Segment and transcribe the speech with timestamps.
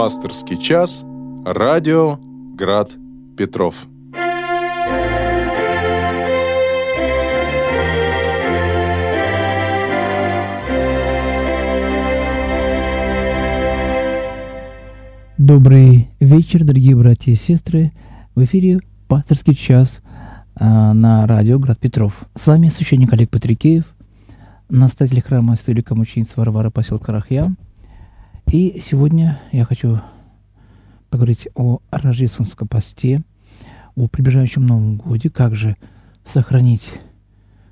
[0.00, 1.02] Пасторский час.
[1.44, 2.20] Радио
[2.54, 2.92] Град
[3.36, 3.88] Петров.
[15.36, 17.90] Добрый вечер, дорогие братья и сестры.
[18.36, 20.00] В эфире «Пасторский час»
[20.54, 22.22] а, на радио «Град Петров».
[22.36, 23.82] С вами священник Олег Патрикеев,
[24.68, 27.52] настоятель храма Святого Мученицы Варвара поселка Рахья.
[28.50, 30.00] И сегодня я хочу
[31.10, 33.22] поговорить о рождественском посте,
[33.94, 35.76] о приближающем Новом Годе, как же
[36.24, 36.94] сохранить,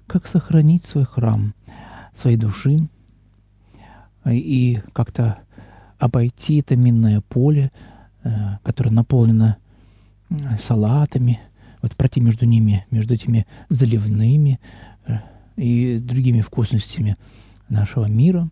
[0.07, 1.55] как сохранить свой храм,
[2.13, 2.89] своей души
[4.27, 5.39] и как-то
[5.99, 7.73] обойти это минное поле,
[8.23, 9.57] э, которое наполнено
[10.61, 11.41] салатами,
[11.81, 14.61] вот пройти между ними, между этими заливными
[15.07, 15.21] э,
[15.57, 17.17] и другими вкусностями
[17.71, 18.51] нашего мира,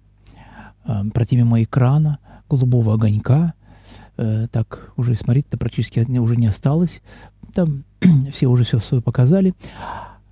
[0.84, 3.54] э, пройти мимо экрана, голубого огонька,
[4.16, 7.02] так уже смотреть-то практически уже не осталось,
[7.52, 7.82] там
[8.32, 9.54] все уже все свое показали,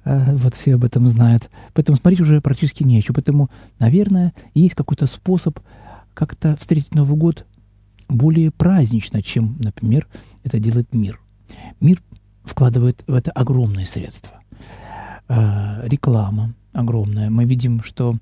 [0.04, 5.58] вот все об этом знают, поэтому смотреть уже практически нечего, поэтому, наверное, есть какой-то способ
[6.14, 7.44] как-то встретить Новый год
[8.08, 10.06] более празднично, чем, например,
[10.44, 11.20] это делает мир.
[11.80, 12.00] Мир
[12.44, 14.40] вкладывает в это огромные средства.
[15.28, 17.30] Э, реклама огромная.
[17.30, 18.16] Мы видим, что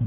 [0.00, 0.04] э,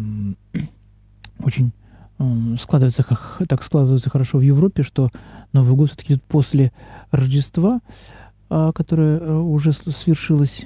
[1.40, 1.72] очень
[2.20, 3.06] э, складывается,
[3.48, 5.10] так складывается хорошо в Европе, что
[5.54, 6.72] Новый год все-таки идет после
[7.12, 7.82] Рождества,
[8.50, 10.66] э, которое э, уже свершилось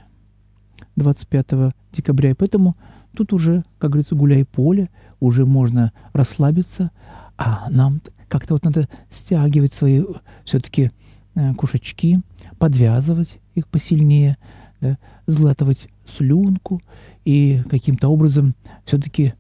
[0.95, 2.31] 25 декабря.
[2.31, 2.76] И поэтому
[3.16, 4.89] тут уже, как говорится, гуляй поле,
[5.20, 6.92] уже можно расслабиться,
[7.38, 10.04] а нам как-то вот надо стягивать свои
[10.45, 10.92] все-таки
[11.36, 12.22] э, кушачки,
[12.58, 14.38] подвязывать их посильнее,
[14.81, 16.81] да, сглатывать слюнку
[17.26, 19.33] и каким-то образом все-таки,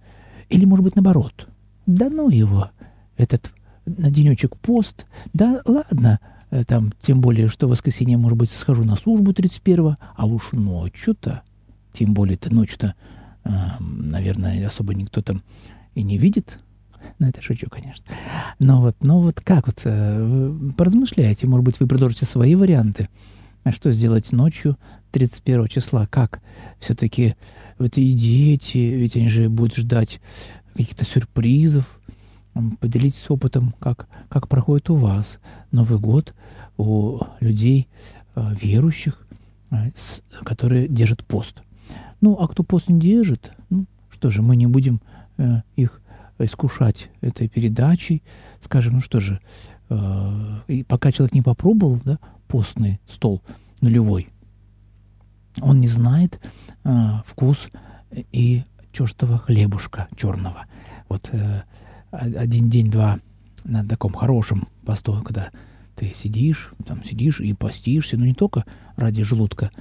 [0.49, 1.47] или может быть наоборот,
[1.85, 2.69] да ну его,
[3.17, 3.51] этот
[3.85, 6.19] на денечек пост, да ладно,
[6.51, 10.51] э, там, тем более, что в воскресенье, может быть, схожу на службу 31-го, а уж
[10.51, 11.41] ночью-то,
[11.93, 12.95] тем более-то ночью-то
[13.79, 15.43] наверное, особо никто там
[15.95, 16.59] и не видит.
[17.17, 18.05] Ну, это шучу, конечно.
[18.59, 23.09] Но вот, но вот как вот, э, поразмышляйте, может быть, вы предложите свои варианты.
[23.63, 24.77] А что сделать ночью
[25.11, 26.07] 31 числа?
[26.07, 26.41] Как
[26.79, 27.35] все-таки
[27.79, 30.21] вот и дети, ведь они же будут ждать
[30.73, 31.99] каких-то сюрпризов,
[32.79, 35.39] поделитесь опытом, как, как проходит у вас
[35.71, 36.33] Новый год
[36.77, 37.87] у людей
[38.35, 39.25] э, верующих,
[39.71, 39.91] э,
[40.43, 41.61] которые держат пост.
[42.21, 45.01] Ну, а кто пост не держит, ну, что же, мы не будем
[45.37, 46.01] э, их
[46.37, 48.23] искушать этой передачей,
[48.61, 49.39] скажем, ну что же,
[49.89, 53.41] э, и пока человек не попробовал, да, постный стол
[53.81, 54.29] нулевой,
[55.61, 56.39] он не знает
[56.83, 56.89] э,
[57.25, 57.69] вкус
[58.31, 60.65] и чертова хлебушка черного.
[61.07, 61.63] Вот э,
[62.11, 63.19] один день, два
[63.63, 65.51] на таком хорошем посту, когда
[65.95, 68.65] ты сидишь, там сидишь и постишься, но не только
[68.95, 69.71] ради желудка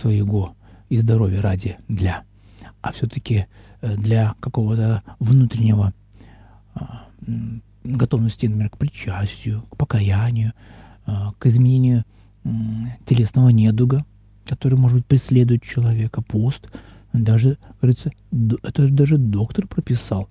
[0.00, 0.56] своего,
[0.88, 2.22] и здоровья ради для,
[2.80, 3.46] а все-таки
[3.80, 5.92] э, для какого-то внутреннего
[6.74, 7.06] а,
[7.82, 10.52] готовности, например, к причастию, к покаянию,
[11.06, 12.04] а, к изменению
[13.06, 14.04] телесного недуга,
[14.46, 16.68] который, может быть, преследует человека, пост,
[17.12, 18.10] даже, говорится,
[18.62, 20.28] это даже доктор прописал.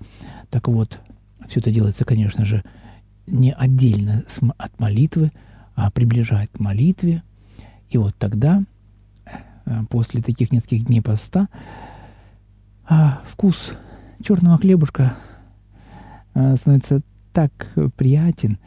[0.49, 0.99] Так вот,
[1.47, 2.63] все это делается, конечно же,
[3.27, 4.23] не отдельно
[4.57, 5.31] от молитвы,
[5.75, 7.23] а приближает к молитве.
[7.89, 8.63] И вот тогда
[9.65, 11.47] Э, после таких нескольких дней поста,
[12.87, 13.71] а вкус
[14.21, 15.15] черного хлебушка
[16.35, 17.01] э, становится
[17.33, 17.51] так
[17.95, 18.59] приятен,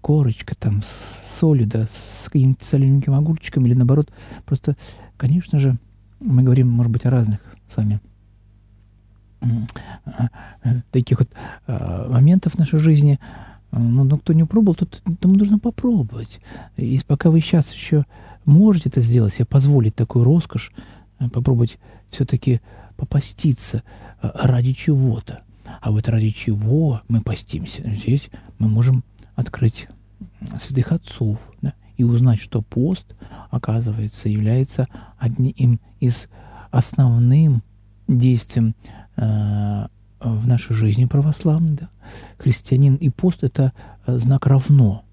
[0.00, 4.10] корочка там с солью, да, с каким-то солененьким огурчиком или наоборот,
[4.46, 4.76] просто,
[5.16, 5.76] конечно же,
[6.20, 8.00] мы говорим, может быть, о разных с вами
[10.90, 11.28] таких вот
[11.66, 13.18] моментов в нашей жизни,
[13.72, 14.86] но, но кто не пробовал, то
[15.20, 16.40] тому нужно попробовать.
[16.76, 18.06] И пока вы сейчас еще
[18.44, 20.72] можете это сделать, себе позволить такую роскошь,
[21.18, 21.78] э, попробовать
[22.10, 22.60] все-таки
[22.96, 23.82] попаститься
[24.22, 25.42] э, ради чего-то.
[25.80, 27.82] А вот ради чего мы постимся?
[27.88, 28.28] Здесь
[28.58, 29.02] мы можем
[29.34, 29.88] открыть
[30.60, 33.14] святых отцов да, и узнать, что пост,
[33.50, 34.88] оказывается, является
[35.18, 36.28] одним из
[36.70, 37.62] основным
[38.08, 38.74] действием
[39.16, 39.86] э,
[40.20, 41.74] в нашей жизни православной.
[41.74, 41.90] Да.
[42.38, 43.72] Христианин и пост– это
[44.06, 45.04] э, знак равно.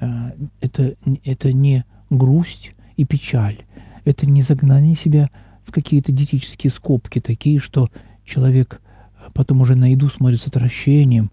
[0.00, 0.94] Э, это,
[1.24, 3.58] это не грусть и печаль.
[4.04, 5.30] Это не загнание себя
[5.64, 7.88] в какие-то диетические скобки, такие, что
[8.24, 8.80] человек
[9.18, 11.30] э, потом уже на еду смотрит с отвращением,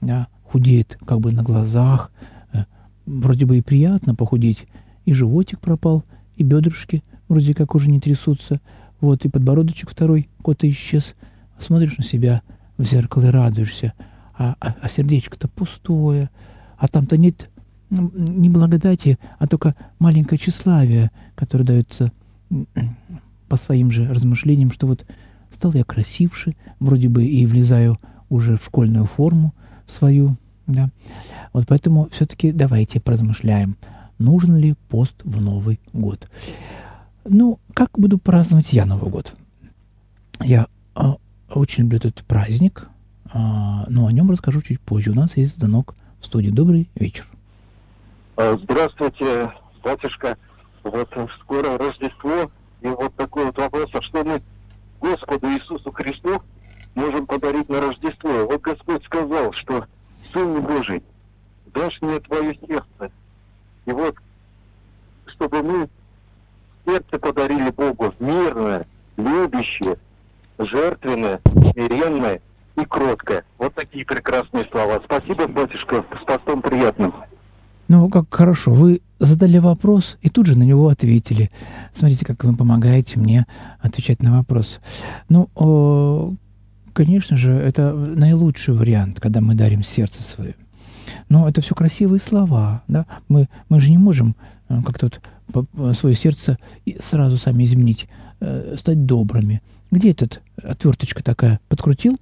[0.00, 2.10] да, худеет как бы на глазах.
[2.52, 2.64] Э,
[3.06, 4.66] вроде бы и приятно похудеть,
[5.06, 6.04] и животик пропал,
[6.36, 8.60] и бедрышки вроде как уже не трясутся,
[9.00, 11.14] вот, и подбородочек второй кот исчез.
[11.58, 12.42] Смотришь на себя
[12.76, 13.94] в зеркало и радуешься.
[14.38, 16.30] а, а, а сердечко-то пустое,
[16.76, 17.48] а там-то нет
[17.90, 22.10] не благодати, а только маленькое тщеславие, которое дается
[23.48, 25.04] по своим же размышлениям, что вот
[25.52, 27.98] стал я красивше, вроде бы и влезаю
[28.30, 29.54] уже в школьную форму
[29.86, 30.36] свою,
[30.66, 30.88] да.
[31.52, 33.76] Вот поэтому все-таки давайте поразмышляем,
[34.18, 36.28] нужен ли пост в Новый год.
[37.24, 39.34] Ну, как буду праздновать я Новый год?
[40.40, 41.16] Я а,
[41.48, 42.88] очень люблю этот праздник,
[43.32, 45.10] а, но о нем расскажу чуть позже.
[45.10, 46.50] У нас есть звонок в студии.
[46.50, 47.26] Добрый вечер.
[48.36, 50.36] А, здравствуйте, батюшка.
[50.82, 51.08] Вот
[51.40, 52.50] скоро Рождество,
[52.80, 54.42] и вот такой вот вопрос, а что мы
[55.00, 56.42] Господу Иисусу Христу
[56.96, 58.46] можем подарить на Рождество?
[58.46, 59.86] Вот Господь сказал, что
[60.32, 61.02] Сын Божий,
[61.74, 63.12] дашь мне твое сердце.
[63.86, 64.16] И вот,
[65.26, 65.88] чтобы мы
[66.86, 68.86] сердце подарили Богу мирное,
[69.16, 69.96] любящее,
[70.58, 71.40] жертвенное,
[71.72, 72.40] смиренное
[72.76, 73.44] и кроткое.
[73.58, 75.00] Вот такие прекрасные слова.
[75.04, 77.14] Спасибо, батюшка, с постом приятным.
[77.88, 78.72] Ну, как хорошо.
[78.72, 81.50] Вы задали вопрос и тут же на него ответили.
[81.92, 83.46] Смотрите, как вы помогаете мне
[83.80, 84.80] отвечать на вопрос.
[85.28, 86.38] Ну,
[86.92, 90.54] конечно же, это наилучший вариант, когда мы дарим сердце свое.
[91.28, 93.06] Но это все красивые слова, да?
[93.28, 94.36] Мы, мы же не можем
[94.68, 95.20] э, как тут
[95.94, 96.58] свое сердце
[97.02, 98.08] сразу сами изменить,
[98.40, 99.62] э, стать добрыми.
[99.90, 101.60] Где этот отверточка такая?
[101.68, 102.18] Подкрутил,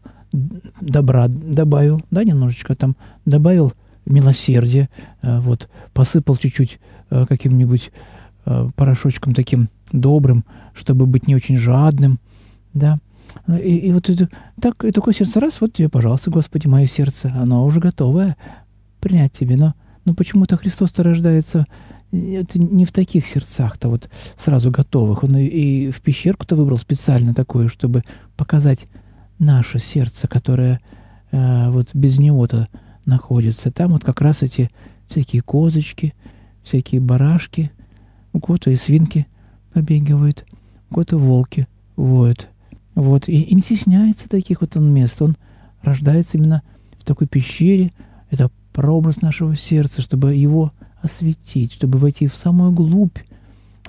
[0.81, 3.73] добра добавил, да, немножечко там добавил
[4.07, 4.89] милосердие,
[5.23, 6.81] э, вот, посыпал чуть-чуть
[7.11, 7.93] э, каким-нибудь
[8.47, 10.45] э, порошочком таким добрым,
[10.75, 12.19] чтобы быть не очень жадным,
[12.73, 12.99] да.
[13.49, 14.29] И, и вот это,
[14.61, 18.37] так, и такое сердце раз, вот тебе, пожалуйста, Господи, мое сердце, оно уже готовое
[19.01, 19.75] принять тебе, но,
[20.05, 21.67] но почему-то Христос-то рождается
[22.13, 25.23] это не в таких сердцах-то вот сразу готовых.
[25.23, 28.03] Он и, и в пещерку-то выбрал специально такое, чтобы
[28.37, 28.89] показать
[29.39, 30.81] наше сердце, которое
[31.31, 32.69] э, вот без него-то
[33.07, 33.71] находится.
[33.71, 34.71] Там вот как раз эти
[35.09, 36.15] всякие козочки,
[36.63, 37.71] всякие барашки,
[38.33, 39.27] у кого-то и свинки
[39.73, 40.45] побегивают,
[40.91, 41.67] у кого-то волки
[41.97, 42.49] воют.
[43.01, 43.29] Вот.
[43.29, 45.23] И, и не стесняется таких вот он мест.
[45.23, 45.35] Он
[45.81, 46.63] рождается именно
[46.99, 47.93] в такой пещере.
[48.31, 53.17] Это прообраз нашего сердца, чтобы его осветить, чтобы войти в самую глубь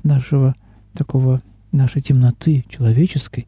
[0.04, 0.56] нашего
[0.94, 1.42] такого,
[1.74, 3.48] нашей темноты человеческой,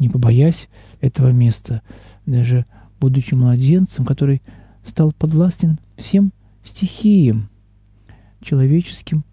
[0.00, 0.68] не побоясь
[1.00, 1.82] этого места,
[2.26, 2.66] даже
[2.98, 4.42] будучи младенцем, который
[4.84, 6.32] стал подвластен всем
[6.64, 7.48] стихиям,
[8.42, 9.24] человеческим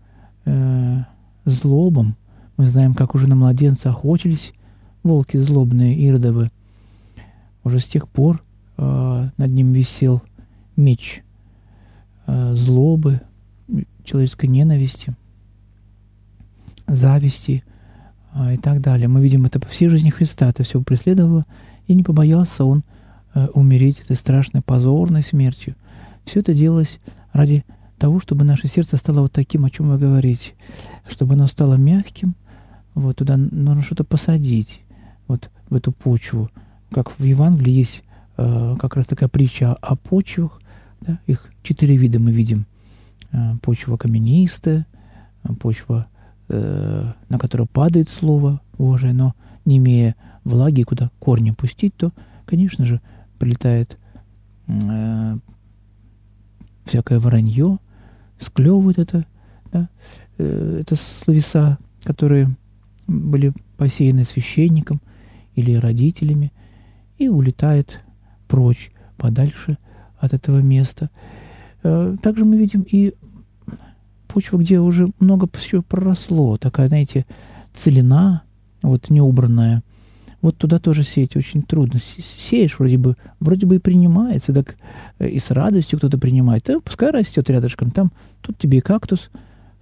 [0.46, 1.00] э,
[1.46, 2.16] злобам.
[2.58, 4.54] Мы знаем, как уже на младенца охотились
[5.04, 6.50] волки злобные иродовы.
[7.64, 8.44] Уже с тех пор
[8.78, 10.22] э, над ним висел
[10.76, 11.24] меч
[12.28, 13.22] э, злобы,
[14.04, 15.16] человеческой ненависти,
[16.88, 17.64] зависти
[18.34, 19.08] э, и так далее.
[19.08, 20.50] Мы видим это по всей жизни Христа.
[20.50, 21.46] Это все преследовало,
[21.88, 22.84] и не побоялся он
[23.36, 25.76] Э, умереть этой страшной позорной смертью.
[26.24, 27.00] Все это делалось
[27.32, 27.66] ради
[27.98, 30.52] того, чтобы наше сердце стало вот таким, о чем вы говорите,
[31.10, 32.36] чтобы оно стало мягким,
[32.94, 34.82] вот туда нужно что-то посадить,
[35.28, 36.50] вот в эту почву.
[36.92, 38.04] Как в Евангелии есть
[38.38, 40.62] э, как раз такая притча о почвах,
[41.02, 42.66] да, их четыре вида мы видим.
[43.32, 44.86] Э, почва каменистая,
[45.60, 46.08] почва,
[46.50, 49.34] э, на которую падает Слово Божие, но
[49.66, 52.12] не имея влаги, куда корни пустить, то,
[52.46, 53.02] конечно же,
[53.40, 53.98] прилетает
[54.68, 55.38] э,
[56.86, 57.80] всякое воронье,
[58.40, 59.26] склевывает это,
[59.72, 59.90] да,
[60.38, 62.50] э, это словеса, которые
[63.08, 65.02] были посеяны священником
[65.56, 66.52] или родителями,
[67.18, 68.00] и улетает
[68.48, 69.78] прочь, подальше
[70.18, 71.10] от этого места.
[71.84, 73.14] Э, также мы видим и
[74.28, 77.26] почву, где уже много все проросло, такая, знаете,
[77.74, 78.44] целина,
[78.82, 79.84] вот неубранная,
[80.44, 82.00] вот туда тоже сеять очень трудно.
[82.38, 84.76] Сеешь вроде бы, вроде бы и принимается, так
[85.20, 86.64] э, и с радостью кто-то принимает.
[86.66, 87.92] Да, пускай растет рядышком.
[87.92, 89.30] Там тут тебе и кактус,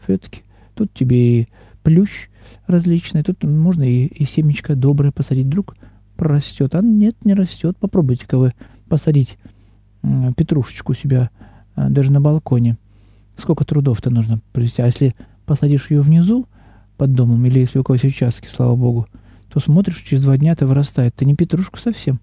[0.03, 0.41] все-таки,
[0.75, 1.47] тут тебе и
[1.83, 2.29] плющ
[2.67, 5.45] различный, тут можно и, и семечко доброе посадить.
[5.47, 5.75] Вдруг
[6.15, 6.75] прорастет.
[6.75, 7.77] А нет, не растет.
[7.77, 8.51] Попробуйте-ка вы
[8.87, 9.37] посадить
[10.35, 11.29] петрушечку у себя
[11.75, 12.77] э, даже на балконе.
[13.37, 14.81] Сколько трудов-то нужно провести.
[14.81, 16.47] А если посадишь ее внизу
[16.97, 19.07] под домом, или если у кого-то участки, слава богу,
[19.51, 21.13] то смотришь, через два дня это вырастает.
[21.15, 22.19] Это не петрушка совсем.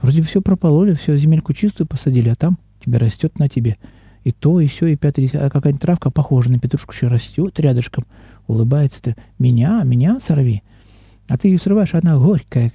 [0.00, 3.76] Вроде все пропололи, все, земельку чистую посадили, а там тебе растет на тебе.
[4.24, 8.04] И то, и все, и пятое, а какая-нибудь травка похожа на петрушку еще растет рядышком,
[8.46, 9.16] улыбается ты.
[9.38, 10.62] Меня, меня сорви.
[11.28, 12.72] А ты ее срываешь, она горькая.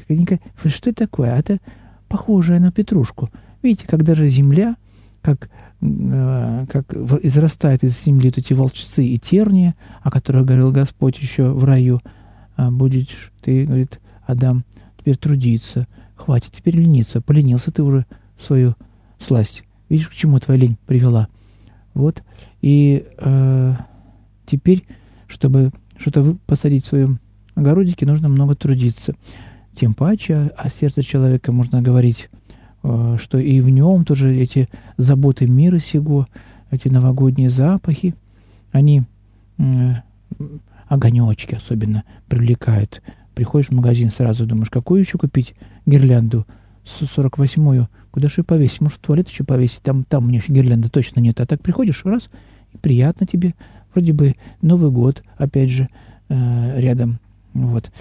[0.66, 1.34] Что это такое?
[1.34, 1.60] А это
[2.08, 3.30] похожая на петрушку.
[3.62, 4.76] Видите, как даже земля,
[5.22, 5.50] как,
[5.82, 6.94] э, как
[7.24, 12.02] израстает из земли вот эти волчцы и терния, о которых говорил Господь еще в раю–
[12.58, 14.66] а будешь ты, говорит, Адам,
[14.98, 18.06] теперь трудиться, хватит теперь лениться, поленился ты уже
[18.38, 18.76] свою
[19.20, 19.64] сласть.
[19.90, 21.28] Видишь, к чему твоя лень привела.
[21.94, 22.24] Вот.
[22.62, 23.74] И э,
[24.48, 24.86] теперь,
[25.28, 27.20] чтобы что-то посадить в своем
[27.56, 29.16] огородике, нужно много трудиться.
[29.76, 32.30] Тем паче о сердце человека можно говорить,
[32.84, 36.28] э, что и в нем тоже эти заботы мира сего,
[36.72, 38.16] эти новогодние запахи,
[38.72, 39.04] они
[39.58, 39.94] э,
[40.88, 43.02] огонечки особенно привлекают.
[43.36, 45.56] Приходишь в магазин, сразу думаешь, какую еще купить
[45.86, 46.46] гирлянду?
[46.86, 47.88] 48-ю.
[48.12, 48.82] Куда же ее повесить?
[48.82, 49.84] Может, в туалет еще повесить?
[49.84, 51.40] Там, там у меня еще гирлянды точно нет.
[51.40, 52.30] А так приходишь, раз,
[52.74, 53.54] и приятно тебе.
[53.98, 55.90] Вроде бы Новый год, опять же,
[56.30, 57.18] э, рядом.
[57.56, 57.92] Вот.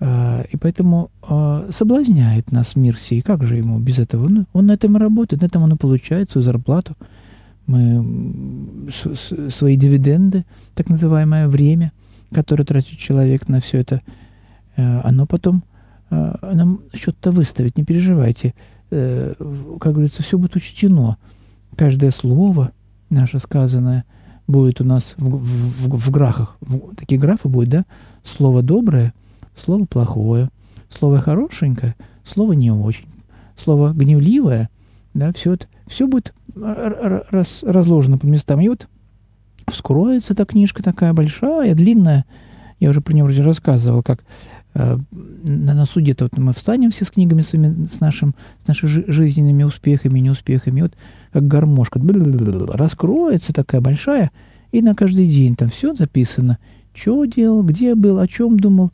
[0.00, 3.20] Э, и поэтому э, соблазняет нас мир сей.
[3.20, 4.24] Как же ему без этого?
[4.24, 6.96] Он, он на этом и работает, на этом он и получает свою зарплату.
[7.66, 8.90] Мы
[9.50, 11.92] свои дивиденды, так называемое время,
[12.32, 14.00] которое тратит человек на все это,
[14.76, 15.62] оно потом
[16.10, 18.54] нам счет-то выставит, не переживайте.
[18.88, 21.18] Как говорится, все будет учтено.
[21.76, 22.72] Каждое слово
[23.10, 24.04] наше сказанное
[24.46, 26.56] будет у нас в, в, в, в графах.
[26.60, 27.84] В, такие графы будут, да?
[28.24, 29.12] Слово доброе,
[29.56, 30.50] слово плохое,
[30.88, 33.06] слово хорошенькое, слово не очень,
[33.56, 34.68] слово гневливое,
[35.14, 38.60] да, все это, все будет раз, разложено по местам.
[38.60, 38.88] И вот
[39.68, 42.24] вскроется эта книжка такая большая, длинная.
[42.80, 44.24] Я уже про нее вроде рассказывал, как
[44.74, 49.10] э, на, на суде-то вот мы встанем все с книгами своими, с, нашим, с нашими
[49.10, 50.80] жизненными успехами, неуспехами.
[50.80, 50.94] И вот
[51.34, 54.30] как гармошка раскроется такая большая,
[54.70, 56.58] и на каждый день там все записано.
[56.94, 58.92] Что делал, где был, о чем думал,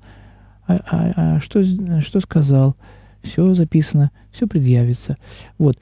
[0.66, 1.62] а, а, а что,
[2.00, 2.76] что сказал.
[3.22, 5.18] Все записано, все предъявится.
[5.58, 5.78] Вот.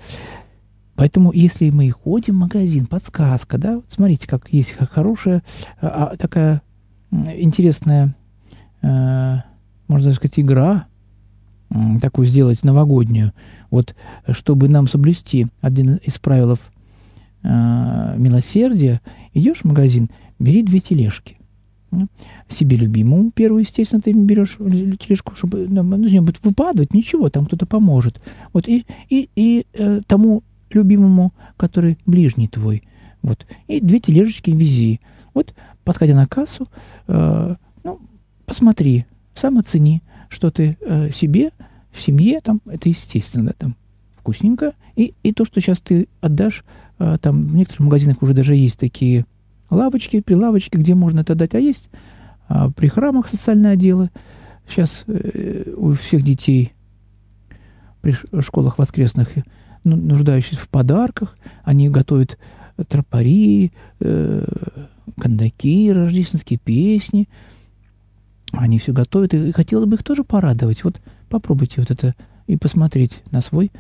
[0.97, 5.45] Поэтому, если мы ходим в магазин, подсказка, да, вот смотрите, как есть хорошая,
[5.81, 6.61] а, а, такая
[7.13, 8.17] интересная,
[8.83, 9.37] э,
[9.87, 10.89] можно сказать, игра,
[12.01, 13.33] такую сделать новогоднюю,
[13.71, 13.95] вот,
[14.31, 16.59] чтобы нам соблюсти один из правил
[17.43, 19.01] э, милосердия,
[19.35, 21.37] идешь в магазин, бери две тележки.
[22.49, 24.57] Себе любимому первую, естественно, ты берешь
[24.99, 28.21] тележку, чтобы ну, из нее будет выпадать, ничего, там кто-то поможет.
[28.53, 32.83] Вот, и, и, и э, тому любимому, который ближний твой.
[33.23, 33.47] Вот.
[33.67, 35.01] И две тележечки вези.
[35.35, 36.69] Вот, подходя на кассу,
[37.07, 38.01] э, ну,
[38.45, 41.51] посмотри, сам оцени, что ты э, себе,
[41.91, 43.77] в семье, там, это естественно, да, там,
[44.17, 44.75] вкусненько.
[44.95, 46.65] И, и то, что сейчас ты отдашь,
[46.99, 49.25] э, там, в некоторых магазинах уже даже есть такие
[49.71, 51.89] лавочки, прилавочки, где можно это дать, а есть
[52.49, 54.11] э, при храмах социальные отделы.
[54.69, 56.73] Сейчас э, у всех детей
[58.01, 59.31] при школах воскресных
[59.85, 61.37] ну, нуждающиеся в подарках.
[61.65, 62.39] Они готовят
[62.89, 64.45] тропари, э,
[65.19, 67.29] кондаки, рождественские песни.
[68.53, 70.85] Они все готовят, и хотела бы их тоже порадовать.
[70.85, 72.15] Вот попробуйте вот это
[72.47, 73.71] и посмотреть на свой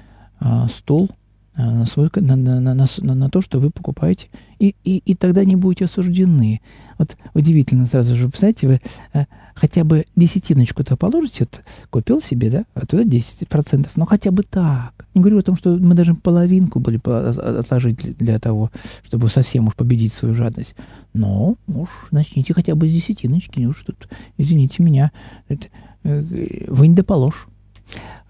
[0.41, 1.11] а, стол,
[1.55, 5.15] а, на, свой, на, на, на, на, на то, что вы покупаете, и, и, и
[5.15, 6.61] тогда не будете осуждены.
[6.99, 8.81] Вот удивительно сразу же, представляете, вы
[9.13, 9.27] а,
[9.59, 14.93] хотя бы десятиночку-то положите, вот, купил себе, да, а туда 10%, но хотя бы так.
[15.15, 18.71] Не говорю о том, что мы даже половинку были отложить для того,
[19.03, 20.75] чтобы совсем уж победить свою жадность.
[21.13, 25.11] Но уж начните хотя бы с десятиночки, уж тут, извините меня,
[25.49, 25.67] это,
[26.05, 26.23] э,
[26.69, 27.49] вы не доположь.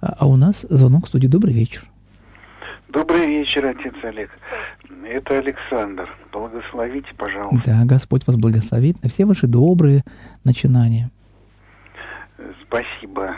[0.00, 1.28] А, а у нас звонок в студии.
[1.28, 1.84] Добрый вечер.
[2.88, 4.30] Добрый вечер, отец Олег.
[5.04, 6.08] Это Александр.
[6.32, 7.62] Благословите, пожалуйста.
[7.66, 10.04] Да, Господь вас благословит на все ваши добрые
[10.44, 11.10] начинания.
[12.62, 13.36] Спасибо.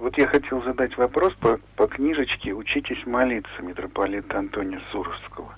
[0.00, 5.54] Вот я хотел задать вопрос по, по книжечке «Учитесь молиться» митрополита Антония Суровского.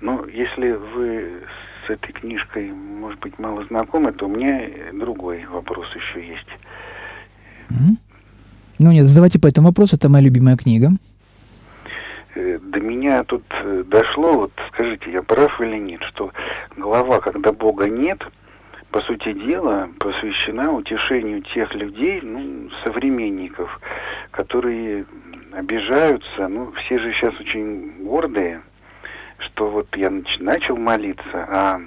[0.00, 1.40] Но если вы
[1.86, 6.48] с этой книжкой, может быть, мало знакомы, то у меня другой вопрос еще есть.
[7.70, 7.96] Mm-hmm.
[8.78, 10.90] Ну нет, задавайте по этому вопросу, это моя любимая книга.
[12.34, 16.32] Э, до меня тут э, дошло, вот скажите, я прав или нет, что
[16.76, 18.22] глава «Когда Бога нет»
[18.92, 23.80] по сути дела, посвящена утешению тех людей, ну, современников,
[24.30, 25.06] которые
[25.52, 28.60] обижаются, ну, все же сейчас очень гордые,
[29.38, 31.80] что вот я нач начал молиться, а,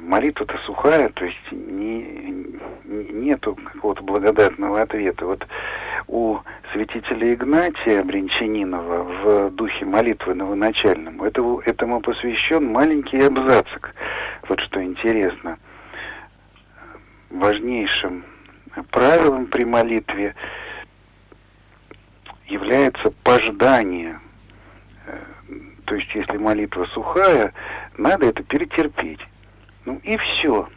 [0.00, 2.02] молитва-то сухая, то есть не,
[2.84, 5.26] не, нету какого-то благодатного ответа.
[5.26, 5.46] Вот
[6.08, 6.38] у
[6.72, 13.94] святителя Игнатия Бринчанинова в духе молитвы новоначальному этому, этому посвящен маленький абзацик.
[14.48, 15.58] Вот что интересно.
[17.30, 18.24] Важнейшим
[18.90, 20.34] правилом при молитве
[22.46, 24.20] является пождание.
[25.86, 27.52] То есть, если молитва сухая,
[27.96, 29.20] надо это перетерпеть.
[29.86, 30.68] Ну и все.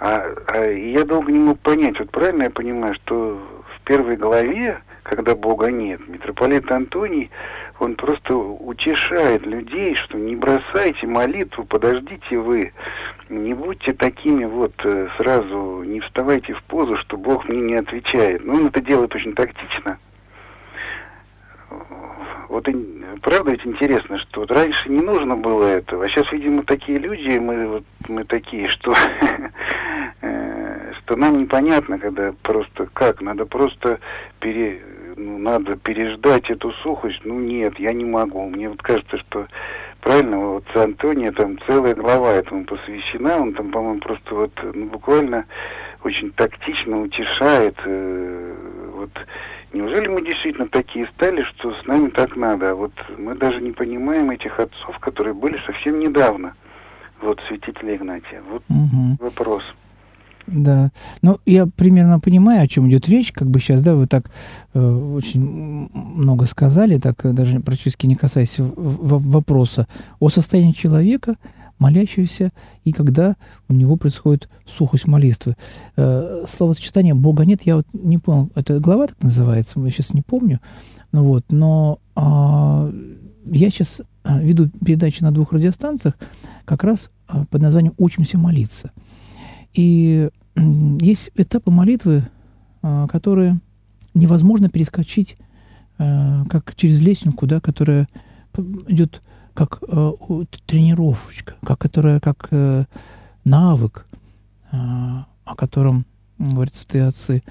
[0.00, 3.40] А, а я долго не мог понять, вот правильно я понимаю, что
[3.76, 6.00] в первой главе когда Бога нет.
[6.08, 7.30] Митрополит Антоний,
[7.78, 12.72] он просто утешает людей, что не бросайте молитву, подождите вы,
[13.28, 18.44] не будьте такими вот э, сразу, не вставайте в позу, что Бог мне не отвечает.
[18.44, 19.98] Но он это делает очень тактично.
[22.54, 22.68] Вот
[23.20, 27.36] правда ведь интересно, что вот раньше не нужно было этого, а сейчас, видимо, такие люди,
[27.38, 28.94] мы вот мы такие, что
[30.22, 33.98] э, что нам непонятно, когда просто как, надо просто
[34.38, 34.80] пере,
[35.16, 37.22] ну, надо переждать эту сухость.
[37.24, 38.48] Ну нет, я не могу.
[38.48, 39.48] Мне вот кажется, что
[40.04, 44.84] правильно, вот с Антония там целая глава этому посвящена, он там, по-моему, просто вот ну,
[44.86, 45.46] буквально
[46.04, 47.74] очень тактично утешает.
[47.84, 48.54] Э,
[48.92, 49.10] вот
[49.72, 52.72] неужели мы действительно такие стали, что с нами так надо?
[52.72, 56.54] А вот мы даже не понимаем этих отцов, которые были совсем недавно.
[57.22, 58.42] Вот святителя Игнатия.
[58.50, 59.16] Вот угу.
[59.18, 59.64] вопрос.
[60.46, 60.90] Да.
[61.22, 63.32] Ну, я примерно понимаю, о чем идет речь.
[63.32, 64.30] Как бы сейчас, да, вы так
[64.74, 65.40] э, очень
[65.92, 69.86] много сказали, так э, даже практически не касаясь вопроса
[70.20, 71.36] о состоянии человека,
[71.78, 72.52] молящегося,
[72.84, 73.36] и когда
[73.68, 75.56] у него происходит сухость молитвы.
[75.96, 80.22] Э, словосочетание «Бога нет», я вот не понял, это глава так называется, я сейчас не
[80.22, 80.60] помню,
[81.12, 82.92] ну вот, но э,
[83.46, 86.14] я сейчас а, веду передачи на двух радиостанциях
[86.64, 88.90] как раз а, под названием «Учимся молиться».
[89.74, 90.30] И
[91.00, 92.24] есть этапы молитвы,
[92.82, 93.60] а, которые
[94.14, 95.36] невозможно перескочить
[95.98, 98.08] а, как через лестницу, да, которая
[98.88, 100.12] идет как а,
[100.66, 102.84] тренировочка, как которая как э,
[103.44, 104.06] навык,
[104.72, 106.06] о котором
[106.38, 107.42] говорят святые отцы,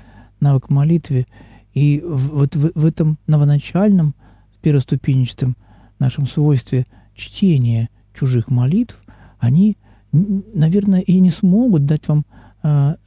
[0.41, 1.25] навык молитвы.
[1.73, 4.15] И вот в, в этом новоначальном,
[4.61, 5.55] первоступенчатом
[5.99, 9.01] нашем свойстве чтения чужих молитв,
[9.39, 9.77] они
[10.13, 12.25] наверное, и не смогут дать вам
[12.61, 12.97] а,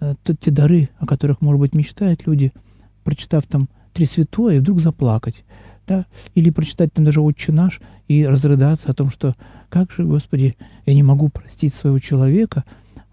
[0.00, 2.52] а, те дары, о которых, может быть, мечтают люди,
[3.04, 5.44] прочитав там «Три святое» и вдруг заплакать.
[5.86, 6.06] Да?
[6.34, 9.34] Или прочитать там даже «Отче наш» и разрыдаться о том, что
[9.68, 12.64] «Как же, Господи, я не могу простить своего человека,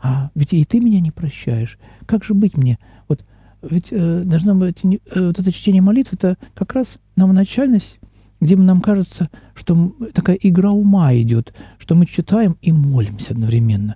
[0.02, 1.80] а ведь и ты меня не прощаешь.
[2.06, 2.78] Как же быть мне?»
[3.08, 3.26] Вот
[3.62, 8.00] ведь э, должна быть э, вот это чтение молитв, это как раз новоначальность
[8.44, 13.96] где нам кажется, что такая игра ума идет, что мы читаем и молимся одновременно.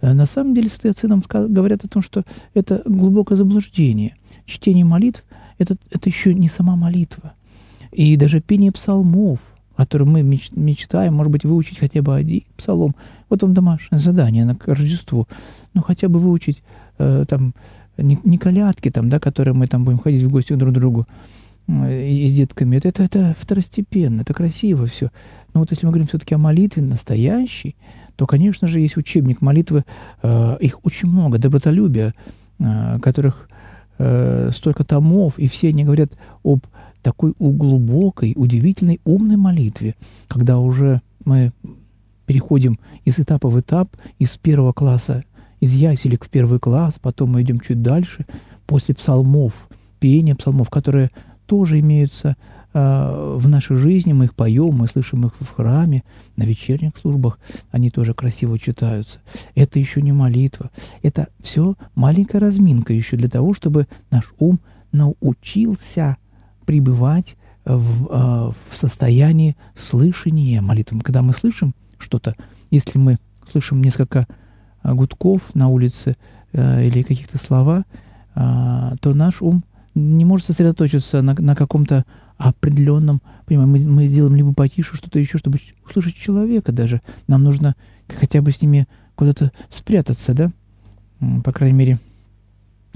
[0.00, 4.14] Э, на самом деле стояцы нам говорят о том, что это глубокое заблуждение.
[4.44, 5.24] Чтение молитв
[5.58, 7.34] это,– это еще не сама молитва.
[7.92, 9.40] И даже пение псалмов,
[9.76, 12.94] которые мы меч, мечтаем, может быть, выучить хотя бы один псалом.
[13.28, 15.26] Вот вам домашнее задание на Рождество.
[15.74, 16.62] Ну, хотя бы выучить
[16.98, 17.54] э, там
[17.98, 21.06] не, не колядки, там, да, которые мы там будем ходить в гости друг к другу,
[21.68, 25.10] и с детками, это, это, это второстепенно, это красиво все.
[25.52, 27.76] Но вот если мы говорим все-таки о молитве настоящей,
[28.14, 29.84] то, конечно же, есть учебник молитвы,
[30.22, 32.14] э, их очень много, добротолюбия,
[32.58, 33.48] э, которых
[33.98, 36.12] э, столько томов, и все они говорят
[36.44, 36.66] об
[37.02, 39.94] такой глубокой, удивительной, умной молитве,
[40.28, 41.52] когда уже мы
[42.26, 45.22] переходим из этапа в этап, из первого класса,
[45.60, 48.26] из яселек в первый класс, потом мы идем чуть дальше,
[48.66, 49.68] после псалмов,
[50.00, 51.10] пения псалмов, которые
[51.46, 52.36] тоже имеются
[52.74, 56.02] э, в нашей жизни, мы их поем, мы слышим их в храме,
[56.36, 57.38] на вечерних службах,
[57.70, 59.20] они тоже красиво читаются.
[59.54, 60.70] Это еще не молитва,
[61.02, 64.60] это все маленькая разминка еще для того, чтобы наш ум
[64.92, 66.16] научился
[66.66, 71.00] пребывать в, э, в состоянии слышания молитвы.
[71.00, 72.34] Когда мы слышим что-то,
[72.70, 73.16] если мы
[73.50, 74.26] слышим несколько
[74.84, 76.16] гудков на улице
[76.52, 77.84] или каких-то слова,
[78.34, 79.64] то наш ум–
[79.96, 82.04] не может сосредоточиться на, на каком-то
[82.36, 87.00] определенном, понимаем, мы, мы делаем либо потише, что-то еще, чтобы услышать человека даже.
[87.26, 87.74] Нам нужно
[88.08, 90.52] хотя бы с ними куда-то спрятаться, да,
[91.42, 91.98] по крайней мере,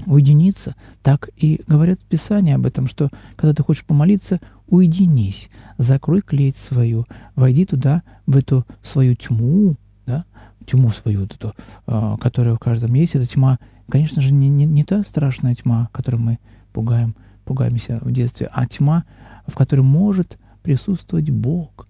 [0.05, 0.75] уединиться.
[1.01, 6.55] Так и говорят в Писании об этом, что когда ты хочешь помолиться, уединись, закрой клеть
[6.55, 10.25] свою, войди туда, в эту свою тьму, да,
[10.67, 11.55] тьму свою, вот эту,
[11.87, 13.57] а, которая в каждом есть, эта тьма,
[13.89, 16.39] конечно же, не, не, не та страшная тьма, которую мы
[16.71, 19.05] пугаем, пугаемся в детстве, а тьма,
[19.47, 21.87] в которой может присутствовать Бог,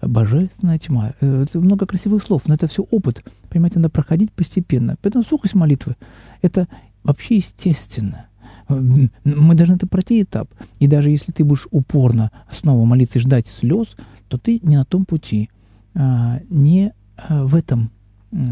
[0.00, 1.14] божественная тьма.
[1.20, 3.24] Э, это много красивых слов, но это все опыт.
[3.48, 4.96] Понимаете, надо проходить постепенно.
[5.02, 5.96] Поэтому сухость молитвы–
[6.42, 6.68] это
[7.02, 8.26] вообще естественно.
[8.68, 10.48] Мы должны это пройти этап.
[10.78, 13.96] И даже если ты будешь упорно снова молиться и ждать слез,
[14.28, 15.50] то ты не на том пути.
[15.94, 17.90] А, не а, в этом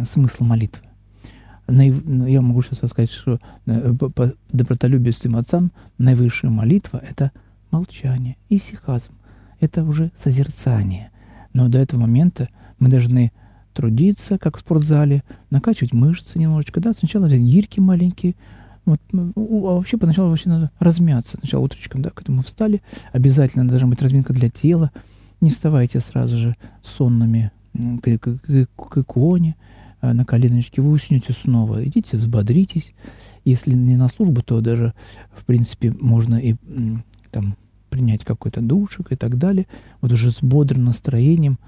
[0.05, 0.90] смысл молитвы
[1.71, 7.33] я могу сейчас сказать, что э, по добротолюбию своим отцам наивысшая молитва— это
[7.71, 9.13] молчание, и сихазм—
[9.61, 11.11] это уже созерцание.
[11.53, 13.33] Но до этого момента мы должны
[13.73, 18.35] трудиться, как в спортзале, накачивать мышцы немножечко, да, сначала гирьки маленькие,
[18.85, 21.37] Вот, ну, а вообще поначалу вообще надо размяться.
[21.39, 22.83] Сначала утречком, да, к этому встали.
[23.13, 24.91] Обязательно должна быть разминка для тела.
[25.41, 27.53] Не вставайте сразу же сонными
[28.03, 29.57] к, к, к, к иконе,
[30.03, 30.83] на коленочке.
[30.83, 31.85] Вы уснете снова.
[31.85, 32.93] Идите, взбодритесь.
[33.45, 34.95] Если не на службу, то даже,
[35.33, 36.57] в принципе, можно и
[37.31, 37.57] там
[37.89, 39.67] принять какой-то душик и так далее.
[40.01, 41.59] Вот уже с бодрым настроением,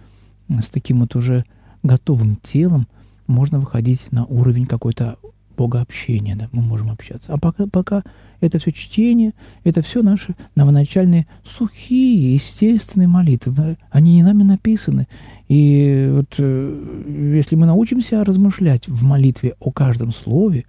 [0.49, 1.45] с таким вот уже
[1.83, 2.87] готовым телом
[3.27, 5.19] можно выходить на уровень какой-то
[5.57, 7.33] богообщения, да, мы можем общаться.
[7.33, 8.03] А пока, пока
[8.41, 9.33] это все чтение,
[9.65, 13.77] это все наши новоначальные сухие, естественные молитвы.
[13.91, 15.07] Они не нами написаны.
[15.49, 20.65] И вот э, если мы научимся размышлять в молитве о каждом слове,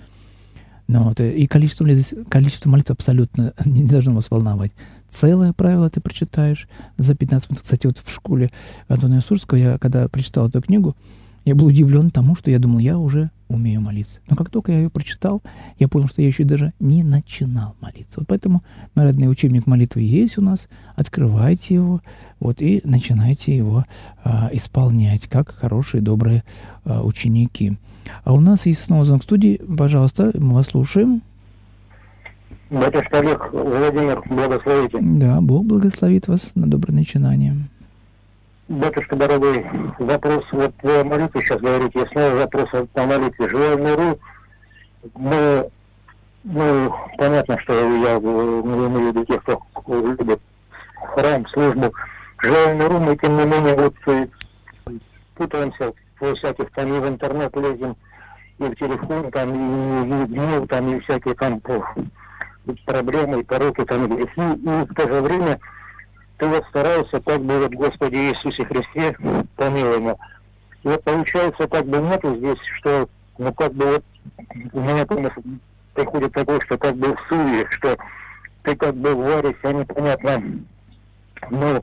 [0.87, 1.87] ну, вот, и количество,
[2.29, 4.71] количество молитв абсолютно не должно вас волновать.
[5.09, 6.67] Целое правило ты прочитаешь
[6.97, 7.63] за 15 минут.
[7.63, 8.49] Кстати, вот в школе
[8.87, 10.95] Антона Сурского я, когда прочитал эту книгу,
[11.45, 14.19] я был удивлен тому, что я думал, я уже умею молиться.
[14.27, 15.41] Но как только я ее прочитал,
[15.79, 18.19] я понял, что я еще даже не начинал молиться.
[18.19, 18.63] Вот поэтому,
[18.95, 20.67] мой родной учебник молитвы есть у нас.
[20.95, 22.01] Открывайте его
[22.39, 23.85] вот, и начинайте его
[24.23, 26.43] а, исполнять, как хорошие, добрые
[26.85, 27.77] а, ученики.
[28.23, 29.61] А у нас есть снова звонок студии.
[29.77, 31.21] Пожалуйста, мы вас слушаем.
[32.69, 34.97] Батюшка Олег, Владимир, благословите.
[34.99, 37.55] Да, Бог благословит вас на доброе начинание.
[38.69, 39.65] Батюшка дорогой,
[39.99, 43.49] вопрос, вот вы молитве сейчас говорите, я снова вопрос о молитве.
[43.49, 44.17] Живая миру,
[45.15, 45.69] мы,
[46.45, 49.59] ну, понятно, что я не имею в виду тех, кто
[49.93, 50.39] любит
[51.13, 51.93] храм, службу.
[52.41, 54.27] Живая миру, мы, тем не менее, вот э,
[55.35, 57.97] путаемся во всяких, там и в интернет лезем,
[58.59, 61.61] и в телефон, там, и, и в гнев, там, и всякие там
[62.85, 65.59] проблемы, и пороки, там, грехи, и в то же время
[66.43, 69.15] ты вот старался, как бы вот Господи Иисусе Христе,
[69.55, 70.15] помилуй меня.
[70.83, 74.03] И вот получается, как бы нету здесь, что, ну, как бы вот,
[74.73, 75.05] у меня
[75.93, 77.97] приходит такое, что как бы в суе, что
[78.63, 80.43] ты как бы варишься непонятно,
[81.49, 81.81] ну,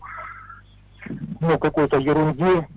[1.40, 2.68] ну, какой-то ерунде,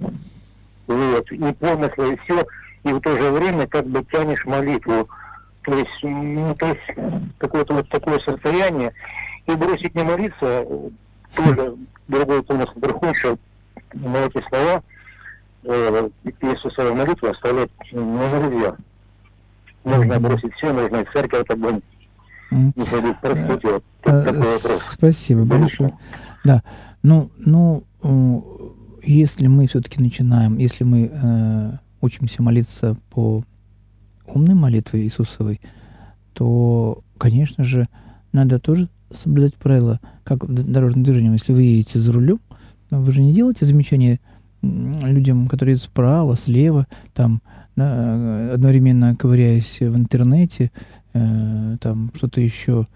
[0.88, 2.46] вот, и помыслы, и все,
[2.86, 5.10] и в то же время как бы тянешь молитву.
[5.64, 8.94] То есть, ну, то есть, какое-то вот такое состояние,
[9.48, 10.66] и бросить не молиться,
[11.36, 11.76] тоже
[12.08, 13.40] другой помысл приходит,
[13.94, 14.84] на эти слова
[15.64, 16.10] э,
[16.42, 18.76] Иисусовой молитвы оставлять не нельзя.
[19.84, 21.46] Нужно бросить все, нужно и церковь.
[23.22, 24.84] Простите, вот э, вопрос.
[24.92, 25.98] Спасибо большое.
[26.44, 26.64] Да,
[27.02, 27.84] ну, ну,
[29.02, 33.44] если мы все-таки начинаем, если мы э, учимся молиться по
[34.26, 35.62] умной молитве Иисусовой,
[36.34, 37.88] то, конечно же,
[38.32, 41.32] надо тоже соблюдать правила, как в дорожном движении.
[41.32, 42.40] Если вы едете за рулем,
[42.90, 44.20] вы же не делаете замечания
[44.62, 47.42] людям, которые едут справа, слева, там,
[47.76, 50.72] да, одновременно ковыряясь в интернете,
[51.14, 52.88] э, там что-то еще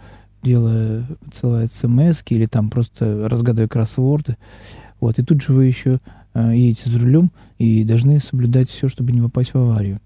[0.44, 4.38] делая, целая смс или там просто разгадывая кроссворды.
[5.00, 6.00] Вот, и тут же вы еще
[6.34, 10.00] э, едете за рулем и должны соблюдать все, чтобы не попасть в аварию.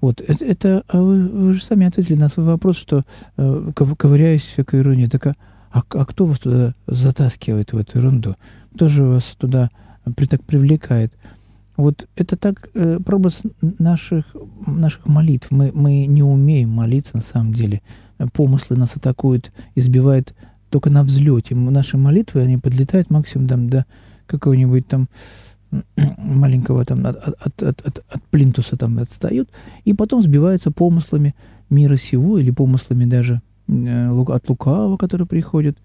[0.00, 3.04] Вот, это, это а вы, вы же сами ответили на свой вопрос, что
[3.36, 5.06] э, ковыряюсь всякой иронии.
[5.06, 5.34] Так а,
[5.70, 8.36] а, а кто вас туда затаскивает в эту ерунду?
[8.74, 9.70] Кто же вас туда
[10.16, 11.12] при, так привлекает?
[11.76, 14.24] Вот это так э, прообраз наших,
[14.66, 15.50] наших молитв.
[15.50, 17.82] Мы, мы не умеем молиться на самом деле.
[18.32, 20.34] Помыслы нас атакуют, избивают
[20.70, 21.54] только на взлете.
[21.54, 23.84] Наши молитвы, они подлетают максимум там, до
[24.26, 25.08] какого-нибудь там
[26.18, 29.48] маленького там от, от, от, от, от плинтуса там отстают,
[29.84, 31.34] и потом сбиваются помыслами
[31.70, 35.78] мира сего или помыслами даже э, от лукавого, который приходит,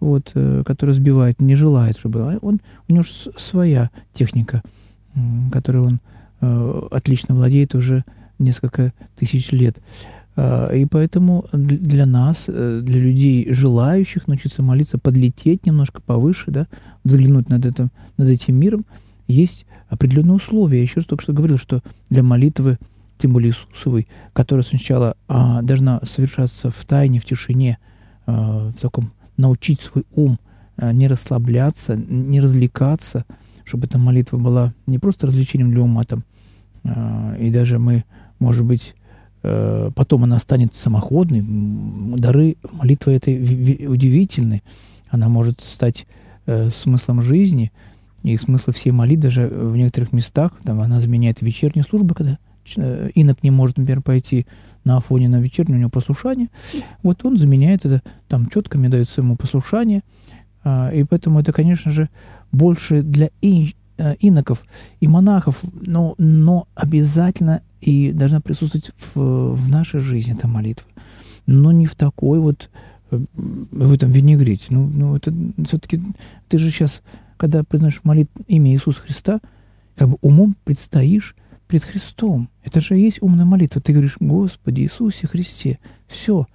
[0.00, 4.62] вот, э, который сбивает, не желает, чтобы а он, у него своя техника,
[5.14, 5.20] э,
[5.52, 6.00] которой он
[6.40, 8.04] э, отлично владеет уже
[8.38, 9.80] несколько тысяч лет.
[10.36, 16.66] Э, и поэтому для нас, э, для людей, желающих научиться молиться, подлететь немножко повыше, да,
[17.04, 18.84] взглянуть над, этим, над этим миром–
[19.28, 20.78] есть определенные условия.
[20.78, 22.78] Я еще раз только что говорил, что для молитвы,
[23.18, 27.78] тем более Иисусовой, которая сначала а, должна совершаться в тайне, в тишине,
[28.26, 30.38] а, в таком научить свой ум
[30.76, 33.24] а, не расслабляться, не развлекаться,
[33.64, 36.24] чтобы эта молитва была не просто развлечением для ума, там,
[36.84, 38.04] а, и даже мы,
[38.38, 38.94] может быть,
[39.42, 41.44] а, потом она станет самоходной.
[42.18, 44.62] Дары молитвы этой удивительны.
[45.10, 46.06] Она может стать
[46.46, 47.72] э, смыслом жизни–
[48.34, 52.38] и смысл всей молитвы даже в некоторых местах, там, она заменяет вечернюю службу, когда
[52.76, 54.46] э, инок не может, например, пойти
[54.84, 56.48] на Афоне на вечернюю, у него послушание.
[57.02, 60.02] Вот он заменяет это, там четками дается ему послушание.
[60.64, 62.08] А, и поэтому это, конечно же,
[62.52, 64.64] больше для ин, э, иноков
[65.00, 70.86] и монахов, но, но обязательно и должна присутствовать в, в нашей жизни эта молитва.
[71.46, 72.70] но не в такой вот
[73.10, 74.66] э, в этом винегрете.
[74.70, 75.32] Ну, ну это
[75.66, 76.00] все-таки
[76.48, 77.02] ты же сейчас,
[77.38, 79.40] когда произносишь молит имя Иисуса Христа,
[79.96, 81.34] как бы умом предстоишь
[81.66, 82.48] пред Христом.
[82.62, 83.80] Это же есть умная молитва.
[83.80, 86.46] Ты говоришь, Господи Иисусе Христе, все,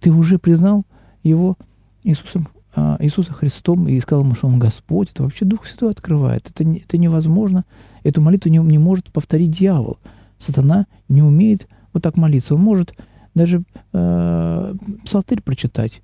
[0.00, 0.84] ты уже признал
[1.22, 1.56] Его
[2.04, 5.10] Иисусом, а, Иисуса Христом и сказал ему, что Он Господь.
[5.10, 6.50] Это вообще Дух Святой открывает.
[6.50, 7.64] Это, это невозможно.
[8.02, 9.98] Эту молитву не, не может повторить дьявол.
[10.38, 12.54] Сатана не умеет вот так молиться.
[12.54, 12.94] Он может
[13.34, 14.74] даже э,
[15.04, 16.02] псалтырь прочитать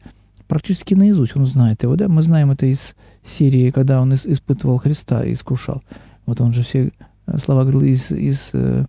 [0.49, 2.09] практически наизусть он знает его, да?
[2.09, 2.97] Мы знаем это из
[3.29, 5.83] серии, когда он испытывал Христа и искушал.
[6.27, 6.93] Вот он же все
[7.27, 8.85] э, слова говорил из, из э,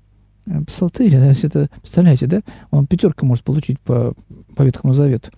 [0.68, 1.32] псалтыря, да?
[1.32, 2.42] это, представляете, да?
[2.72, 4.14] Он пятерка может получить по,
[4.56, 5.32] по Ветхому Завету.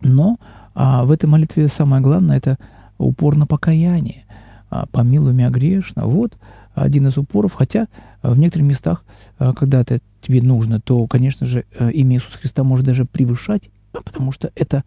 [0.00, 0.38] Но
[0.74, 2.58] а в этой молитве самое главное– это
[2.98, 4.24] упор на покаяние.
[4.70, 6.06] А, «Помилуй меня грешно».
[6.06, 6.38] Вот
[6.74, 7.88] один из упоров, хотя
[8.22, 9.04] в некоторых местах,
[9.36, 14.32] когда это тебе нужно, то, конечно же, э, имя Иисуса Христа может даже превышать, потому
[14.32, 14.84] что это,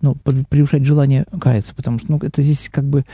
[0.00, 3.04] ну, превышать желание каяться, потому что, ну, это здесь как бы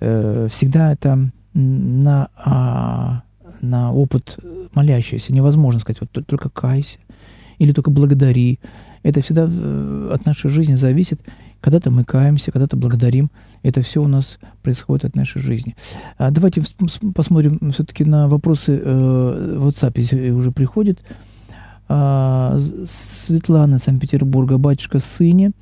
[0.00, 3.22] э, всегда это на, а,
[3.60, 4.38] на опыт
[4.74, 5.32] молящийся.
[5.32, 6.98] Невозможно сказать, вот только кайся
[7.58, 8.58] или только благодари.
[9.02, 11.22] Это всегда э, от нашей жизни зависит.
[11.60, 13.30] Когда-то мы каемся, когда-то благодарим.
[13.62, 15.76] Это все у нас происходит от нашей жизни.
[16.18, 16.62] А давайте
[17.14, 21.00] посмотрим все-таки на вопросы э, в WhatsApp уже приходят.
[21.86, 25.52] А, Светлана Санкт-Петербурга, батюшка сыне,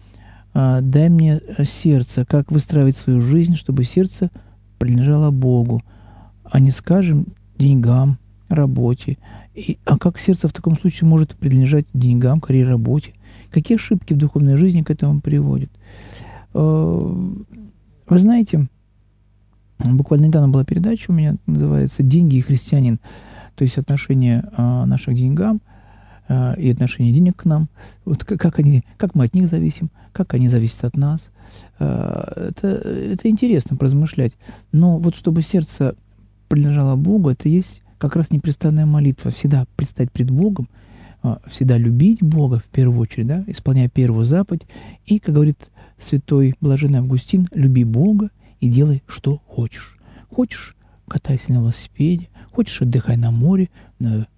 [0.54, 4.30] а, дай мне сердце, как выстраивать свою жизнь, чтобы сердце
[4.78, 5.82] принадлежало Богу,
[6.44, 7.26] а не, скажем,
[7.58, 9.18] деньгам, работе.
[9.54, 13.12] И, а как сердце в таком случае может принадлежать деньгам, карьере, работе?
[13.50, 15.70] Какие ошибки в духовной жизни к этому приводят?
[16.54, 16.60] А,
[18.08, 18.68] вы знаете,
[19.78, 23.00] буквально недавно была передача у меня, называется «Деньги и христианин»,
[23.56, 25.60] то есть отношение наших к деньгам–
[26.32, 27.68] э, и отношение денег к нам,
[28.04, 31.30] вот как, они, как мы от них зависим, как они зависят от нас.
[31.78, 34.36] Э, это, это интересно поразмышлять.
[34.72, 35.94] Но вот чтобы сердце
[36.48, 39.30] принадлежало Богу, это есть как раз непрестанная молитва.
[39.30, 40.68] Всегда предстать пред Богом,
[41.22, 44.66] э, всегда любить Бога в первую очередь, да, исполняя первую заповедь.
[45.06, 49.98] И, как говорит святой блаженный Августин, люби Бога и делай, что хочешь.
[50.30, 50.76] Хочешь
[51.08, 53.68] катайся на велосипеде, хочешь отдыхай на море,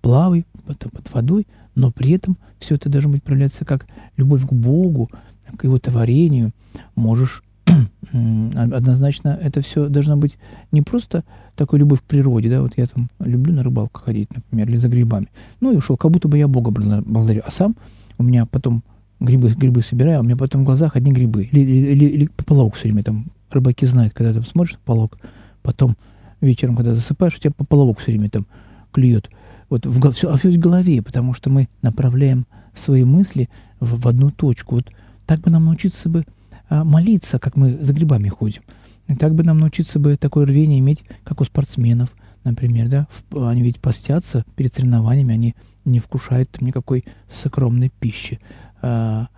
[0.01, 5.11] плавай под водой, но при этом все это должно быть проявляться как любовь к Богу,
[5.57, 6.53] к Его творению.
[6.95, 7.43] Можешь
[8.13, 10.37] однозначно это все должно быть
[10.73, 11.25] не просто
[11.57, 14.89] такой любовь к природе, да, вот я там люблю на рыбалку ходить, например, или за
[14.89, 15.29] грибами.
[15.61, 17.43] Ну и ушел, как будто бы я Бога благодарю.
[17.47, 17.77] А сам
[18.19, 18.83] у меня потом
[19.21, 21.49] грибы, грибы собираю, а у меня потом в глазах одни грибы.
[21.53, 25.19] Или, или, или пополок все время там, рыбаки знают, когда ты смотришь на полок,
[25.63, 25.97] потом
[26.41, 28.47] вечером, когда засыпаешь, у тебя пополовок все время там
[28.93, 29.31] клюет
[29.71, 33.49] вот в, все, а все в голове, потому что мы направляем свои мысли
[33.81, 34.77] в, в одну точку.
[34.77, 34.91] Вот
[35.27, 36.25] так бы нам научиться бы
[36.69, 38.63] а, молиться, как мы за грибами ходим.
[39.09, 42.11] И так бы нам научиться бы такое рвение иметь, как у спортсменов,
[42.43, 43.07] например, да.
[43.33, 48.41] Они ведь постятся перед соревнованиями, они не вкушают никакой скромной пищи.
[48.81, 49.29] А,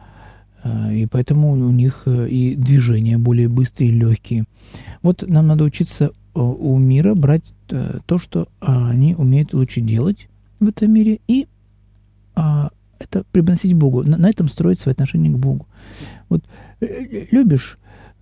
[0.63, 4.45] а, и поэтому у них э, и движения более быстрые и легкие.
[5.03, 10.29] Вот нам надо учиться у мира брать э, то, что они умеют лучше делать
[10.61, 11.47] в этом мире, и
[12.35, 14.03] а, это преподносить Богу.
[14.03, 15.67] На, этом строить свои отношения к Богу.
[16.29, 16.45] Вот
[16.81, 17.79] э, любишь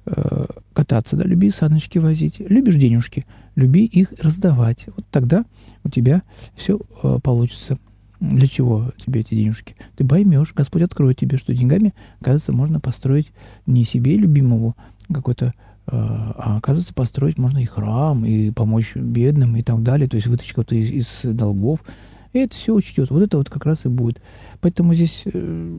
[0.07, 3.25] э, кататься, да, люби саночки возить, любишь денежки,
[3.57, 4.87] люби их раздавать.
[4.97, 5.45] Вот тогда
[5.83, 6.23] у тебя
[6.55, 7.79] все э, получится.
[8.21, 9.75] Для чего тебе эти денежки?
[9.97, 13.33] Ты поймешь, Господь откроет тебе, что деньгами, кажется, можно построить
[13.67, 14.75] не себе любимого
[15.13, 15.53] какой-то
[15.87, 20.55] а оказывается, построить можно и храм, и помочь бедным, и так далее, то есть вытащить
[20.55, 21.85] кого-то из, из долгов.
[22.33, 23.13] И это все учтется.
[23.15, 24.21] Вот это вот как раз и будет.
[24.61, 25.79] Поэтому здесь э,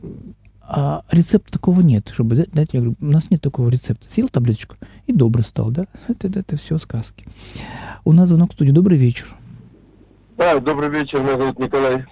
[0.68, 4.10] а рецепта такого нет, чтобы дать, дать, я говорю, у нас нет такого рецепта.
[4.10, 5.84] Съел таблеточку и добрый стал, да?
[6.08, 7.24] Это, это, это все сказки.
[8.04, 8.72] У нас звонок в студии.
[8.72, 9.26] Добрый вечер.
[10.36, 12.04] Да, добрый вечер, меня зовут Николай.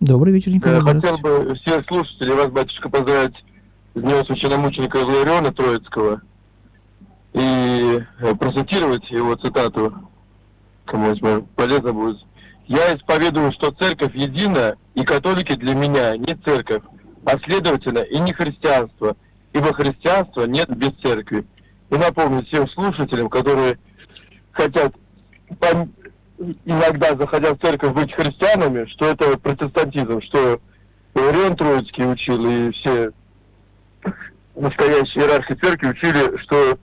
[0.00, 0.78] Добрый вечер, Николай.
[0.78, 3.34] Я хотел бы всех слушателей, вас, батюшка, поздравить
[3.94, 6.22] с Днем Священномученика Илариона Троицкого
[7.32, 9.94] и э, процитировать его цитату,
[10.84, 11.14] кому
[11.56, 12.18] полезно будет.
[12.66, 16.82] «Я исповедую, что церковь едина, и католики для меня не церковь,
[17.24, 19.16] а следовательно и не христианство,
[19.52, 21.44] ибо христианства нет без церкви».
[21.90, 23.78] И напомню всем слушателям, которые
[24.52, 24.94] хотят
[26.64, 30.60] иногда, заходя в церковь, быть христианами, что это протестантизм, что
[31.14, 33.10] Иоанн Троицкий учил, и все
[34.54, 36.78] настоящие иерархи церкви учили, что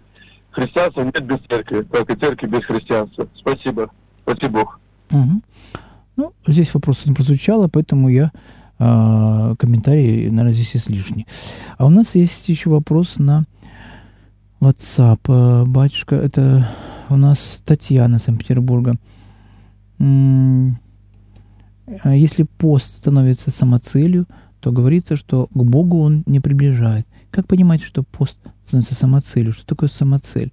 [0.51, 3.27] христианства нет без церкви, как и церкви без христианства.
[3.35, 3.89] Спасибо.
[4.23, 4.79] Спасибо Бог.
[5.11, 5.41] Угу.
[6.17, 8.31] Ну, здесь вопрос не прозвучало, поэтому я
[8.77, 11.27] а, комментарий, наверное, здесь излишний.
[11.77, 13.45] А у нас есть еще вопрос на
[14.61, 15.19] WhatsApp.
[15.27, 16.67] А, батюшка, это
[17.09, 18.95] у нас Татьяна Санкт-Петербурга.
[22.05, 24.27] Если пост становится самоцелью,
[24.61, 27.07] то говорится, что к Богу он не приближает.
[27.31, 29.53] Как понимать, что пост становится самоцелью?
[29.53, 30.51] Что такое самоцель?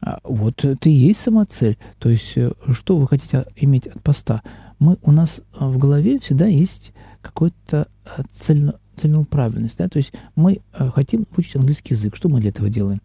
[0.00, 1.78] А, вот это и есть самоцель.
[1.98, 4.42] То есть, э, что вы хотите иметь от поста?
[4.78, 9.78] Мы, у нас э, в голове всегда есть какой-то э, цельно, целенаправленность.
[9.78, 9.88] Да?
[9.88, 10.60] То есть мы
[10.94, 12.16] хотим выучить английский язык.
[12.16, 13.00] Что мы для этого делаем?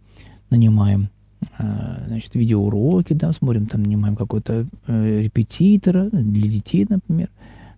[0.50, 1.10] Нанимаем
[2.08, 7.30] значит, видеоуроки, да, смотрим, там нанимаем какого-то репетитора для детей, например.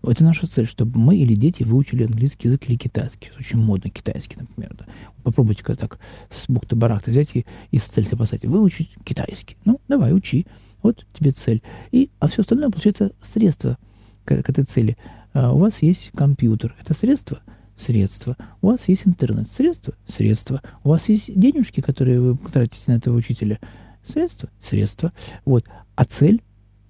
[0.02, 3.32] Это наша цель, чтобы мы или дети выучили английский язык или китайский.
[3.38, 4.74] Очень модно китайский, например.
[4.78, 4.86] Да.
[5.24, 8.46] Попробуйте как так с бухты барахта взять и, и с цель себе поставить.
[8.46, 9.58] Выучить китайский.
[9.66, 10.46] Ну, давай, учи.
[10.82, 11.62] Вот тебе цель.
[11.92, 13.78] И, а все остальное, получается, средство
[14.24, 14.98] к, к этой цели.
[15.34, 16.76] А у вас есть компьютер.
[16.80, 17.40] Это средство?
[17.76, 18.38] Средство.
[18.62, 19.52] У вас есть интернет.
[19.52, 19.94] Средство?
[20.08, 20.62] Средство.
[20.84, 23.60] У вас есть денежки, которые вы тратите на этого учителя.
[24.08, 24.50] Средство?
[24.62, 25.12] Средство.
[25.46, 25.66] Вот.
[25.96, 26.42] А цель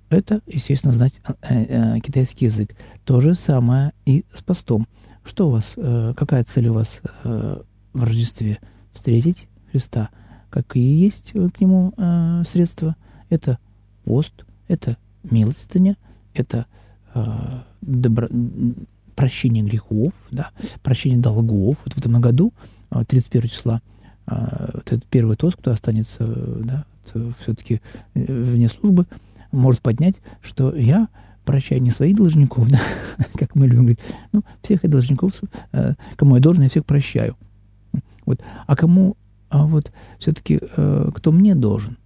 [0.09, 2.75] это, естественно, знать э, э, китайский язык.
[3.05, 4.87] То же самое и с постом.
[5.23, 8.59] Что у вас, э, какая цель у вас в Рождестве?
[8.93, 10.09] Встретить Христа.
[10.49, 11.93] Какие есть к нему
[12.45, 12.95] средства?
[13.29, 13.59] Это
[14.03, 15.95] пост, это милостыня,
[16.33, 16.65] это
[17.81, 18.27] добро,
[19.15, 21.77] прощение грехов, да, прощение долгов.
[21.83, 22.53] Вот в этом году,
[22.89, 23.81] 31 э, числа,
[24.25, 26.85] вот этот первый тост, кто останется да,
[27.41, 27.81] все-таки
[28.13, 29.07] вне службы,
[29.51, 31.07] может поднять, что я
[31.45, 32.79] прощаю не своих должников, да,
[33.35, 33.99] как мы любим говорить,
[34.31, 35.33] ну, всех и должников,
[35.71, 37.35] э, кому я должен, я всех прощаю.
[38.25, 38.41] Вот.
[38.67, 39.17] А кому,
[39.49, 41.97] а вот все-таки, э, кто мне должен,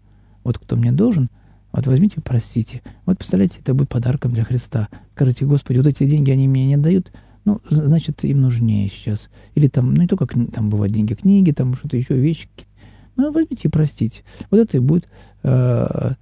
[0.44, 1.30] вот кто мне должен,
[1.74, 2.82] вот возьмите, простите.
[3.06, 4.90] Вот представляете, это будет подарком для Христа.
[5.16, 7.12] Скажите, Господи, вот эти деньги, они мне не дают,
[7.46, 9.30] ну, значит, им нужнее сейчас.
[9.56, 12.48] Или там, ну, не только там бывают деньги, книги, там что-то еще, вещи.
[13.16, 14.24] Ну, возьмите и простите.
[14.50, 15.08] Вот это и будет
[15.44, 16.14] э,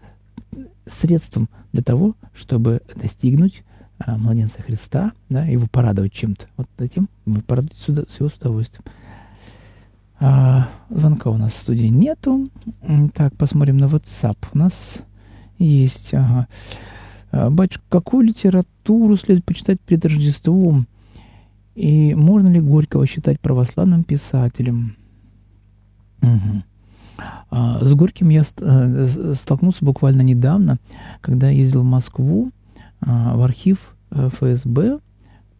[0.86, 3.63] средством для того, чтобы достигнуть
[4.00, 6.48] а, младенца Христа, да, его порадовать чем-то.
[6.58, 8.84] Вот этим мы порадуем сюда, с его с удовольствием.
[10.20, 12.48] А, звонка у нас в студии нету.
[13.13, 14.38] Так, посмотрим на WhatsApp.
[14.54, 15.00] У нас
[15.58, 16.13] есть.
[16.13, 16.48] Ага.
[17.32, 20.88] А, батюшка, какую литературу следует почитать перед Рождеством?
[21.76, 24.96] И можно ли Горького считать православным писателем?
[26.22, 26.63] Угу.
[27.50, 30.78] А, с Горьким я э, столкнулся буквально недавно,
[31.21, 32.52] когда ездил в Москву
[33.02, 35.00] а, в архив э, ФСБ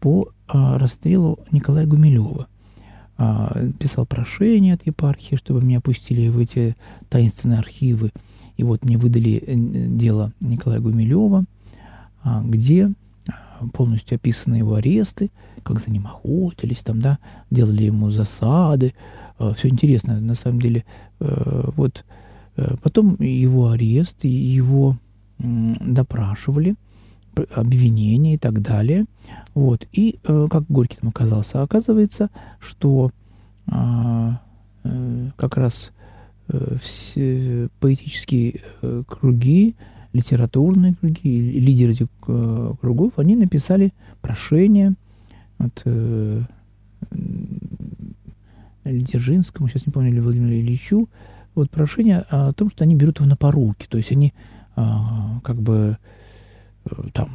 [0.00, 2.46] по а, расстрелу Николая Гумилева.
[3.78, 6.76] Писал прошение от епархии, чтобы меня пустили в эти
[7.08, 8.10] таинственные архивы.
[8.56, 11.44] И вот мне выдали э, дело Николая Гумилева,
[12.44, 12.90] где
[13.72, 15.30] полностью описаны его аресты,
[15.62, 17.18] как за ним охотились, там, да,
[17.50, 18.94] делали ему засады,
[19.56, 20.84] все интересно, на самом деле.
[21.20, 22.04] Э, вот
[22.56, 24.96] э, потом его арест, его
[25.38, 26.76] допрашивали,
[27.54, 29.06] обвинения и так далее.
[29.54, 29.88] Вот.
[29.92, 31.62] И как Горький там оказался?
[31.62, 33.10] Оказывается, что
[33.66, 34.40] а,
[35.36, 35.90] как раз
[36.80, 38.60] все поэтические
[39.08, 39.74] круги,
[40.12, 44.94] литературные круги, лидеры этих кругов, они написали прошение
[45.58, 45.84] от
[48.84, 51.08] или Дзержинскому, сейчас не помню, или Владимиру Ильичу,
[51.54, 53.86] вот прошение о том, что они берут его на поруки.
[53.88, 54.32] То есть они
[54.74, 55.98] а, как бы
[56.84, 57.28] э, там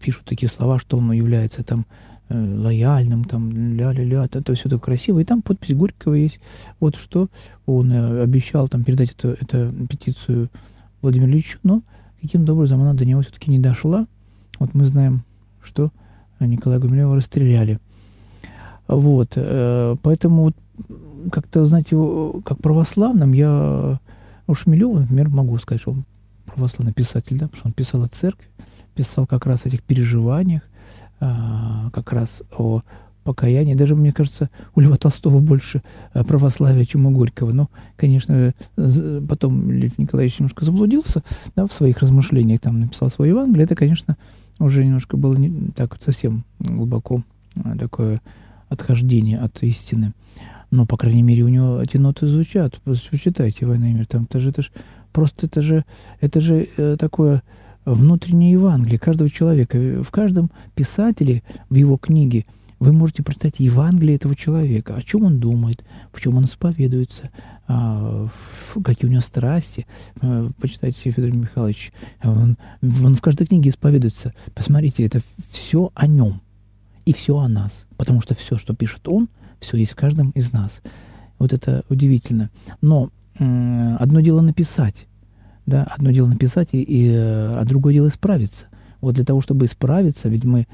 [0.00, 1.86] пишут такие слова, что он является там
[2.28, 5.20] э, лояльным, там ля-ля-ля, это, все так красиво.
[5.20, 6.40] И там подпись Горького есть.
[6.80, 7.28] Вот что
[7.66, 10.50] он э, обещал там передать эту, эту петицию
[11.00, 11.82] Владимиру Ильичу, но
[12.20, 14.06] каким-то образом она до него все-таки не дошла.
[14.58, 15.22] Вот мы знаем,
[15.62, 15.92] что
[16.40, 17.78] Николая Гумилева расстреляли.
[18.88, 20.52] Вот, э, поэтому
[21.30, 21.96] как-то, знаете,
[22.44, 24.00] как православным я
[24.46, 26.04] у Шмелева, например, могу сказать, что он
[26.46, 28.48] православный писатель, да, потому что он писал о церкви,
[28.94, 30.62] писал как раз о этих переживаниях,
[31.20, 32.82] а, как раз о
[33.24, 33.74] покаянии.
[33.74, 35.82] Даже, мне кажется, у Льва Толстого больше
[36.14, 37.52] э, православия, чем у Горького.
[37.52, 41.22] Но, конечно, потом Лев Николаевич немножко заблудился
[41.54, 43.64] да, в своих размышлениях, там написал свое Евангелие.
[43.64, 44.16] Это, конечно,
[44.58, 47.22] уже немножко было не так совсем глубоко
[47.56, 48.22] э, такое
[48.68, 50.12] отхождение от истины.
[50.70, 52.80] Но, по крайней мере, у него эти ноты звучат.
[52.84, 54.06] Почитайте «Война и мир».
[54.06, 54.70] Там, это же, это же
[55.12, 55.84] просто это же,
[56.20, 57.42] это же э, такое
[57.84, 59.78] внутреннее Евангелие каждого человека.
[60.02, 62.44] В каждом писателе, в его книге,
[62.78, 67.30] вы можете прочитать Евангелие этого человека, о чем он думает, в чем он исповедуется,
[67.66, 68.28] а,
[68.84, 69.86] какие у него страсти.
[70.20, 71.92] А, почитайте Федор Михайлович,
[72.22, 74.32] он, он в каждой книге исповедуется.
[74.54, 76.40] Посмотрите, это все о нем.
[77.08, 77.86] И все о нас.
[77.96, 79.30] Потому что все, что пишет он,
[79.60, 80.82] все есть в каждом из нас.
[81.38, 82.50] Вот это удивительно.
[82.82, 85.06] Но э, одно дело написать,
[85.64, 88.66] да, одно дело написать, и, и, а другое дело исправиться.
[89.00, 90.66] Вот для того, чтобы исправиться, ведь мы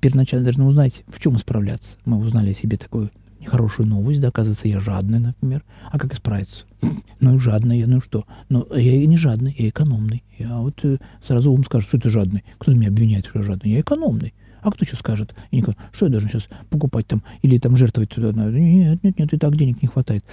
[0.00, 1.96] первоначально должны узнать, в чем исправляться.
[2.04, 3.10] Мы узнали о себе такую
[3.40, 5.64] нехорошую новость, да, оказывается, я жадный, например.
[5.90, 6.64] А как исправиться?
[7.20, 8.24] Ну, жадный я, ну что?
[8.48, 10.22] Но я и не жадный, я экономный.
[10.38, 12.44] Я вот э, сразу ум скажет, что ты жадный.
[12.58, 13.72] Кто меня обвиняет, что я жадный?
[13.72, 14.34] Я экономный.
[14.62, 15.34] А кто сейчас скажет?
[15.50, 18.32] И скажет, что я должен сейчас покупать там или там жертвовать туда?
[18.32, 20.24] Нет, нет, нет, и так денег не хватает.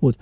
[0.00, 0.18] Вот.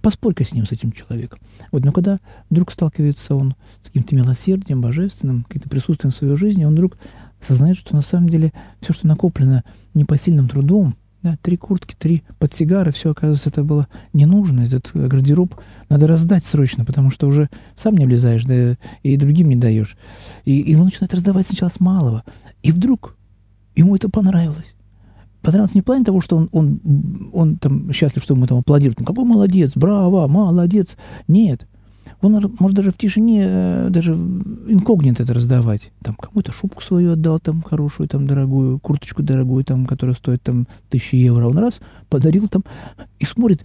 [0.00, 1.38] Поспорь-ка с ним, с этим человеком.
[1.70, 1.84] Вот.
[1.84, 2.20] Но когда
[2.50, 6.98] вдруг сталкивается он с каким-то милосердием, божественным, каким-то присутствием в своей жизни, он вдруг
[7.40, 9.64] осознает, что на самом деле все, что накоплено
[9.94, 14.62] непосильным трудом, да, три куртки, три подсигары, все, оказывается, это было не нужно.
[14.62, 15.54] Этот гардероб
[15.88, 19.96] надо раздать срочно, потому что уже сам не влезаешь, да и другим не даешь.
[20.44, 22.24] И, он начинает раздавать сначала с малого.
[22.62, 23.16] И вдруг
[23.76, 24.74] ему это понравилось.
[25.42, 26.80] Понравилось не в плане того, что он, он,
[27.32, 29.00] он там счастлив, что ему там аплодируют.
[29.00, 30.96] Ну, какой молодец, браво, молодец.
[31.28, 31.66] Нет.
[32.20, 35.90] Он может даже в тишине, э, даже инкогнито это раздавать.
[36.02, 40.66] Там кому-то шубку свою отдал, там хорошую, там дорогую, курточку дорогую, там, которая стоит там
[40.88, 41.48] тысячи евро.
[41.48, 42.64] Он раз подарил там
[43.18, 43.64] и смотрит,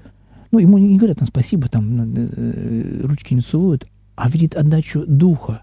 [0.52, 3.86] ну, ему не говорят там спасибо, там э, ручки не целуют,
[4.16, 5.62] а видит отдачу духа.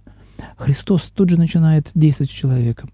[0.57, 2.91] Христос тут же начинает действовать с человеком.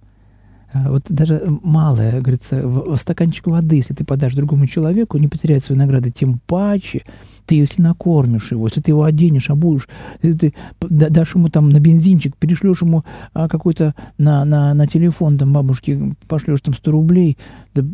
[0.73, 5.64] А, вот даже малое, говорится, в, стаканчик воды, если ты подашь другому человеку, не потеряет
[5.64, 7.03] свои награды, тем паче
[7.47, 9.89] ты, если накормишь его, если ты его оденешь, обуешь,
[10.23, 15.39] если ты дашь ему там на бензинчик, перешлешь ему а, какой-то на, на, на телефон
[15.39, 17.37] там бабушке, пошлешь там 100 рублей,
[17.75, 17.85] да,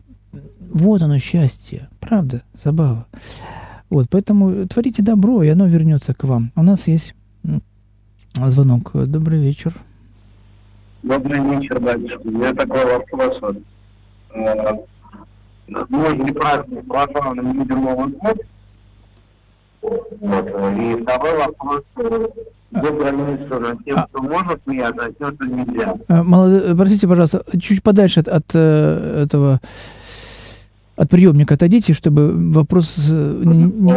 [0.72, 3.07] вот оно счастье, правда, забава.
[3.89, 6.53] Вот, поэтому творите добро, и оно вернется к вам.
[6.57, 7.14] У нас есть
[8.35, 8.91] звонок.
[9.07, 9.74] Добрый вечер.
[11.07, 12.20] Добрый вечер, батюшка.
[12.24, 13.40] У меня такой вопрос.
[13.40, 13.57] Вот.
[14.34, 14.72] Э,
[15.88, 18.36] мой не праздник православным людям Новый год.
[19.82, 20.46] Вот.
[20.76, 21.82] И второй вопрос.
[23.84, 24.07] Тем, а...
[24.09, 25.94] кто может смеяться, а тем, кто нельзя.
[26.09, 26.76] Э, Молод...
[26.76, 29.61] Простите, пожалуйста, чуть подальше от, от э, этого
[30.96, 33.94] от приемника отойдите, чтобы вопрос не, не,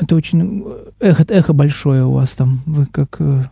[0.00, 0.64] это очень
[1.00, 2.60] эхо, эхо большое у вас там.
[2.66, 3.20] Вы как...
[3.20, 3.44] Э,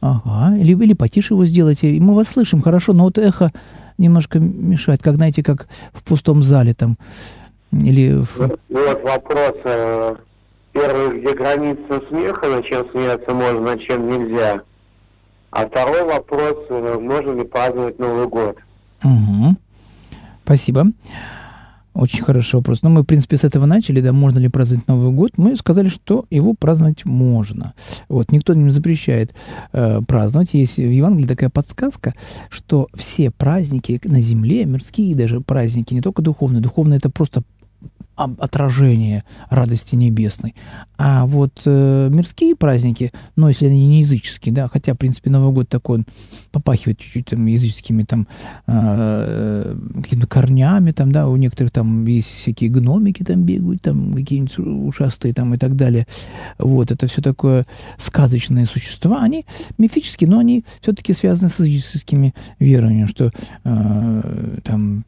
[0.00, 0.56] ага.
[0.56, 2.00] Или, или потише его сделайте.
[2.00, 3.52] Мы вас слышим хорошо, но вот эхо
[3.96, 5.02] немножко мешает.
[5.02, 6.96] Как, знаете, как в пустом зале там.
[7.72, 8.22] Или...
[8.22, 8.58] В...
[8.68, 9.54] Вот, вопрос.
[9.64, 10.16] Э,
[10.72, 14.62] первый, где граница смеха, на чем смеяться можно, на чем нельзя.
[15.50, 18.58] А второй вопрос, э, можно ли праздновать Новый год.
[19.04, 19.56] Угу.
[20.44, 20.86] Спасибо.
[21.96, 22.82] Очень хороший вопрос.
[22.82, 25.32] Но ну, мы, в принципе, с этого начали, да, можно ли праздновать Новый год.
[25.38, 27.72] Мы сказали, что его праздновать можно.
[28.08, 29.34] Вот, никто не запрещает
[29.72, 30.52] э, праздновать.
[30.52, 32.12] Есть в Евангелии такая подсказка,
[32.50, 37.42] что все праздники на земле, мирские даже праздники, не только духовные, духовные это просто
[38.16, 40.54] отражение радости небесной.
[40.96, 45.52] А вот э, мирские праздники, ну, если они не языческие, да, хотя, в принципе, Новый
[45.52, 46.06] год такой, он
[46.50, 48.26] попахивает чуть-чуть там языческими там
[48.66, 54.58] э, какими-то корнями, там, да, у некоторых там есть всякие гномики там бегают, там какие-нибудь
[54.58, 56.06] ушастые там и так далее.
[56.58, 57.66] Вот, это все такое
[57.98, 59.44] сказочные существа, они
[59.76, 63.30] мифические, но они все-таки связаны с языческими верованиями, что
[63.64, 65.04] э, там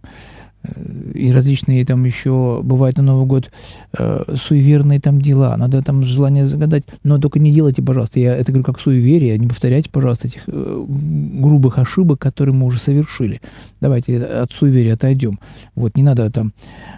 [1.14, 3.50] и различные там еще бывают на Новый год
[3.96, 8.50] э, суеверные там дела, надо там желание загадать, но только не делайте, пожалуйста, я это
[8.52, 13.40] говорю как суеверие, не повторяйте, пожалуйста, этих э, грубых ошибок, которые мы уже совершили.
[13.80, 15.38] Давайте от суеверия отойдем.
[15.74, 16.52] Вот, не надо там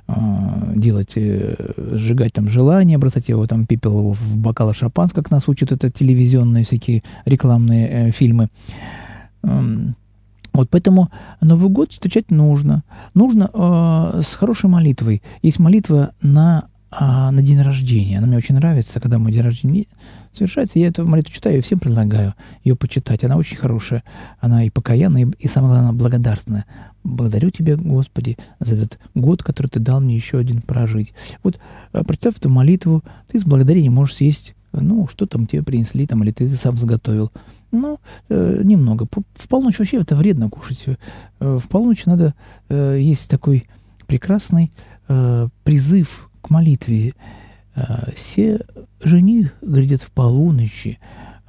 [0.08, 0.12] э,
[0.76, 1.54] делать, э,
[1.92, 5.90] сжигать там желание, бросать его там пепел его в бокалы шампанского, как нас учат это
[5.90, 8.48] телевизионные всякие рекламные э, фильмы.
[9.42, 9.94] Эм,
[10.52, 12.84] вот поэтому Новый год встречать нужно.
[13.14, 15.22] Нужно э, с хорошей молитвой.
[15.42, 18.18] Есть молитва на, э, на день рождения.
[18.18, 19.86] Она мне очень нравится, когда мой день рождения
[20.32, 20.78] совершается.
[20.78, 22.34] Я эту молитву читаю и всем предлагаю
[22.64, 23.24] ее почитать.
[23.24, 24.02] Она очень хорошая.
[24.40, 26.64] Она и покаянная, и, и самое главное, благодарственная.
[27.02, 31.14] Благодарю Тебя, Господи, за этот год, который Ты дал мне еще один прожить.
[31.42, 31.58] Вот,
[31.92, 36.22] э, прочитав эту молитву, ты с благодарением можешь съесть, ну, что там тебе принесли, там,
[36.22, 37.32] или ты сам заготовил.
[37.72, 39.06] Ну, э, немного.
[39.34, 40.84] В полночь вообще это вредно кушать.
[40.86, 42.34] Э, в полночь надо...
[42.68, 43.66] Э, есть такой
[44.06, 44.72] прекрасный
[45.08, 47.14] э, призыв к молитве.
[47.76, 48.60] Э, «Се
[49.02, 50.98] жених грядет в полуночи».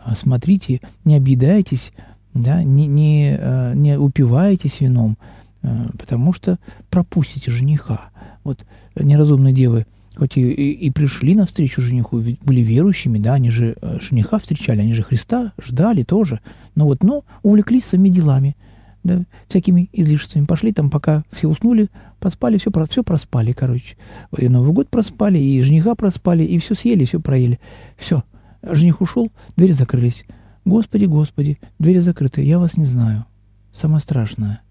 [0.06, 1.92] Э, смотрите, не объедайтесь,
[2.34, 5.18] да, не, не, э, не упивайтесь вином,
[5.64, 6.60] э, потому что
[6.90, 8.12] пропустите жениха.
[8.44, 8.66] Вот
[8.96, 9.86] неразумные девы–
[10.16, 14.82] хоть и, и, и пришли навстречу жениху, были верующими, да, они же э, жениха встречали,
[14.82, 16.42] они же Христа ждали тоже,
[16.76, 18.56] но вот, но увлеклись своими делами,
[19.04, 20.46] да, всякими излишествами.
[20.46, 21.90] Пошли там, пока все уснули,
[22.20, 23.98] поспали, все, все проспали, короче.
[24.38, 27.60] И Новый год проспали, и жениха проспали, и все съели, все проели.
[27.98, 28.24] Все.
[28.64, 30.26] Жених ушел, двери закрылись.
[30.66, 33.26] Господи, Господи, двери закрыты, я вас не знаю.
[33.74, 34.62] Самое страшное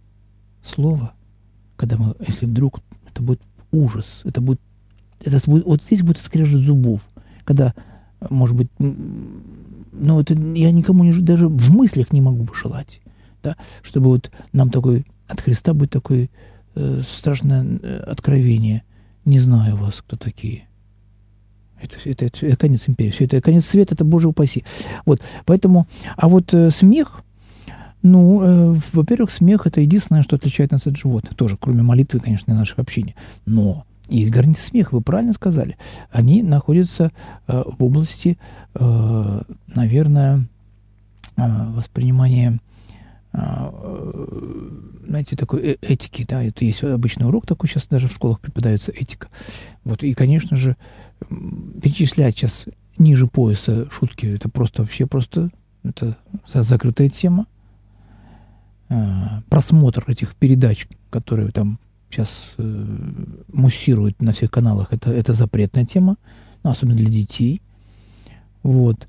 [0.62, 1.14] слово,
[1.76, 2.80] когда мы, если вдруг,
[3.11, 3.41] это будет
[3.72, 4.61] ужас, это будет,
[5.24, 7.02] это будет вот здесь будет скрежет зубов,
[7.44, 7.74] когда,
[8.28, 13.00] может быть, ну, это я никому не, даже в мыслях не могу пожелать
[13.42, 16.28] да, чтобы вот нам такой, от Христа будет такое
[16.74, 18.82] э, страшное э, откровение.
[19.24, 20.64] Не знаю вас, кто такие.
[21.80, 23.10] Это, это, это, это конец империи.
[23.10, 24.64] Все это конец света, это Боже упаси.
[25.06, 27.22] Вот, поэтому, а вот э, смех,
[28.02, 31.34] ну, э, во-первых, смех это единственное, что отличает нас от животных.
[31.34, 33.14] Тоже, кроме молитвы, конечно, и наших общений.
[33.46, 33.86] Но
[34.18, 35.76] есть границы смеха, вы правильно сказали.
[36.11, 37.12] Они находятся
[37.46, 38.38] э, в области,
[38.74, 39.42] э,
[39.74, 40.46] наверное,
[41.36, 42.61] э, воспринимания
[43.32, 43.38] э,
[45.06, 48.92] знаете, такой э, этики, да, это есть обычный урок такой, сейчас даже в школах преподается
[48.92, 49.28] этика.
[49.84, 50.76] Вот, и, конечно же,
[51.82, 52.66] перечислять сейчас
[52.98, 55.50] ниже пояса шутки, это просто вообще просто,
[55.82, 57.46] это закрытая тема.
[58.88, 61.78] А, просмотр этих передач, которые там
[62.11, 62.86] сейчас э,
[63.52, 66.16] муссируют на всех каналах, это, это запретная тема,
[66.62, 67.62] ну, особенно для детей.
[68.62, 69.08] Вот.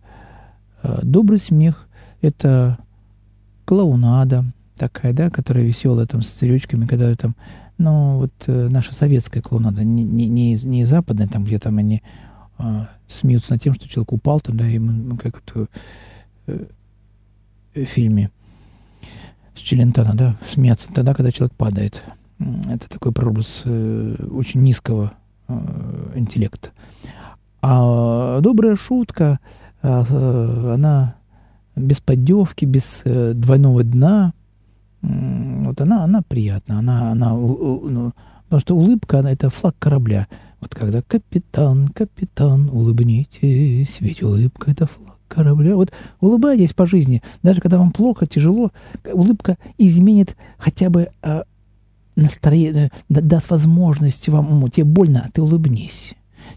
[0.84, 1.88] А, добрый смех–
[2.22, 2.78] это
[3.66, 4.46] клоунада
[4.78, 7.36] такая, да, которая веселая, там, с цирючками, когда там,
[7.78, 12.02] ну, вот э, наша советская клоунада, не, не, не, не западная, там, где там они
[12.60, 15.68] э, смеются над тем, что человек упал там, да, и мы, как это
[16.48, 16.66] э,
[17.76, 18.30] в фильме
[19.56, 22.04] с Челентана, да, смеяться тогда, когда человек падает.
[22.70, 25.14] Это такой прообраз э, очень низкого
[25.48, 25.54] э,
[26.16, 26.70] интеллекта.
[27.62, 29.40] А добрая шутка,
[29.82, 31.16] э, она
[31.76, 34.34] без поддевки, без двойного дна.
[35.02, 38.14] Вот она, она приятна, она, она, ну,
[38.44, 40.28] потому что улыбка, она, это флаг корабля.
[40.60, 45.76] Вот когда капитан, капитан, улыбнитесь, ведь улыбка это флаг корабля.
[45.76, 48.72] Вот улыбайтесь по жизни, даже когда вам плохо, тяжело,
[49.12, 51.44] улыбка изменит хотя бы э,
[52.16, 56.14] настроение, даст возможность вам, тебе больно, а ты улыбнись.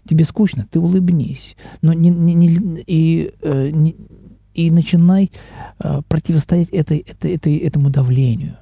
[0.07, 1.55] Тебе скучно, ты улыбнись.
[1.81, 3.95] Но не, не, не, и э, не,
[4.53, 5.31] и начинай
[5.79, 8.57] э, противостоять этой, этой, этой, этому давлению.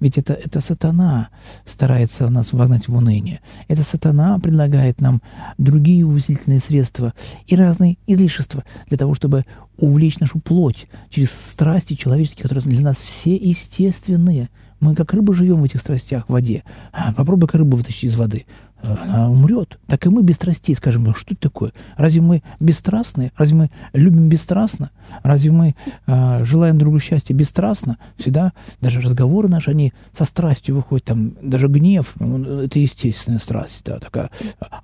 [0.00, 1.28] Ведь это, это сатана
[1.66, 3.40] старается нас вогнать в уныние.
[3.66, 5.22] Это сатана предлагает нам
[5.58, 7.14] другие увеличительные средства
[7.46, 9.44] и разные излишества для того, чтобы
[9.76, 14.50] увлечь нашу плоть через страсти человеческие, которые для нас все естественные.
[14.80, 16.62] Мы как рыбы живем в этих страстях в воде.
[16.92, 18.46] А, попробуй-ка рыбу вытащить из воды
[18.82, 19.78] она умрет.
[19.86, 21.72] Так и мы без страстей скажем, ну что это такое?
[21.96, 23.32] Разве мы бесстрастны?
[23.36, 24.90] Разве мы любим бесстрастно?
[25.22, 25.74] Разве мы
[26.06, 27.98] э, желаем другу счастья бесстрастно?
[28.16, 33.82] Всегда даже разговоры наши, они со страстью выходят, там даже гнев, ну, это естественная страсть,
[33.84, 34.30] да, такая.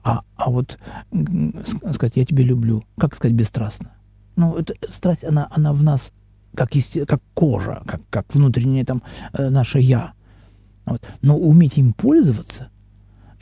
[0.03, 0.79] А, а вот
[1.93, 3.93] сказать, я тебя люблю, как сказать бесстрастно?
[4.37, 6.13] Ну, это страсть, она, она в нас
[6.55, 10.13] как, есте, как кожа, как, как внутреннее там э, наше «я».
[10.87, 11.03] Вот.
[11.23, 12.69] Но уметь им пользоваться,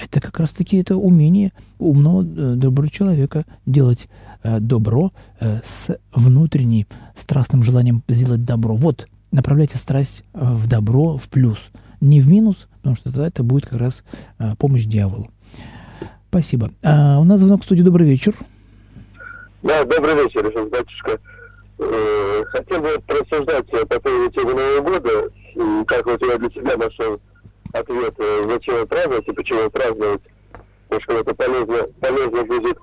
[0.05, 4.09] это как раз-таки это умение умного, э, доброго человека делать
[4.43, 8.75] э, добро э, с внутренним страстным желанием сделать добро.
[8.75, 11.59] Вот, направляйте страсть э, в добро, в плюс,
[12.01, 14.05] не в минус, потому что тогда это будет как раз
[14.39, 15.31] э, помощь дьяволу.
[16.29, 16.71] Спасибо.
[16.83, 17.83] А, у нас звонок в студии.
[17.83, 18.35] Добрый вечер.
[19.63, 21.21] Да, добрый вечер, батюшка.
[21.79, 27.21] Э, хотел бы просуждать по поводу Нового года, как вот я для себя нашел
[27.73, 30.23] ответ, э, зачем праздновать и почему праздновать,
[30.89, 32.79] потому что это полезно, полезно будет,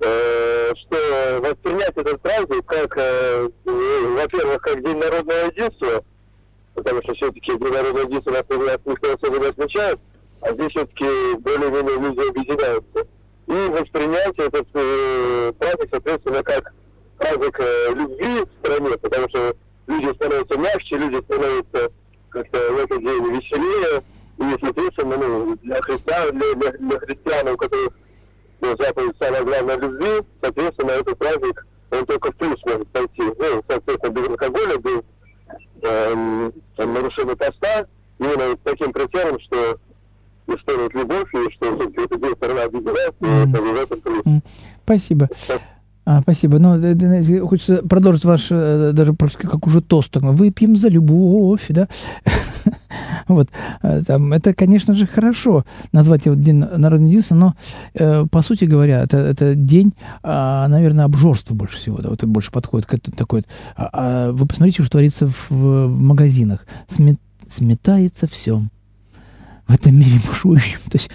[0.00, 6.04] э, что воспринять этот праздник как, э, во-первых, как День народного единства,
[6.74, 8.44] потому что все-таки День народного единства нас
[8.84, 9.98] никто особо не отмечает,
[10.40, 13.06] а здесь все-таки более-менее люди объединяются.
[13.46, 16.72] И воспринять этот э, праздник, соответственно, как
[17.16, 21.90] праздник э, любви в стране, потому что люди становятся мягче, люди становятся
[22.28, 24.02] как-то в этот день веселее,
[24.38, 27.92] и соответственно, ну, для христиан, для, для, для христиан, у которых
[28.60, 33.22] ну, заповедь самое главное любви, соответственно, этот праздник, он только в плюс может пойти.
[33.22, 35.02] Ну, соответственно, без алкоголя, без
[35.82, 37.86] эм, там, нарушения поста,
[38.18, 39.78] именно таким критерием, что
[40.46, 43.50] исполнить любовь, и что все-таки это день сторона объединяется, mm.
[43.50, 44.22] это в этом плюс.
[44.24, 44.40] Mm.
[44.84, 45.28] Спасибо.
[46.04, 46.58] А, спасибо.
[46.58, 50.16] Ну, хочется продолжить ваш, э, даже как уже тост.
[50.16, 51.86] Выпьем за любовь, да?
[53.28, 53.48] Вот.
[53.82, 57.54] Э, там, это, конечно же, хорошо назвать его День народного единства, но,
[57.94, 61.98] э, по сути говоря, это, это день, э, наверное, обжорства больше всего.
[61.98, 63.44] Да, вот это больше подходит к этому такой.
[63.76, 66.66] А, а вы посмотрите, что творится в, в магазинах.
[66.88, 67.18] Смет,
[67.48, 68.62] сметается все.
[69.66, 70.80] В этом мире бушующем.
[70.90, 71.10] То есть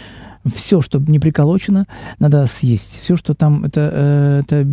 [0.54, 1.86] все, что не приколочено,
[2.20, 3.00] надо съесть.
[3.02, 4.68] Все, что там, это, э, это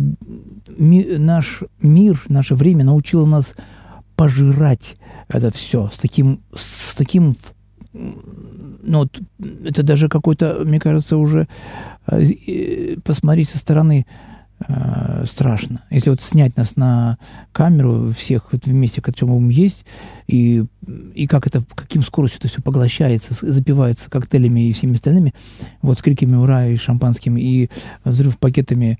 [0.77, 3.55] ми, наш мир, наше время научило нас
[4.15, 4.95] пожирать
[5.27, 7.35] это все с таким, с таким
[7.93, 9.19] ну, вот,
[9.65, 11.47] это даже какой-то, мне кажется, уже
[12.07, 14.05] э, посмотреть со стороны
[14.67, 15.83] э, страшно.
[15.89, 17.17] Если вот снять нас на
[17.51, 19.85] камеру всех вот вместе, к чему мы есть,
[20.27, 20.65] и,
[21.13, 25.33] и как это, каким скоростью это все поглощается, запивается коктейлями и всеми остальными,
[25.81, 27.69] вот с криками «Ура!» и шампанским, и
[28.03, 28.99] взрыв пакетами,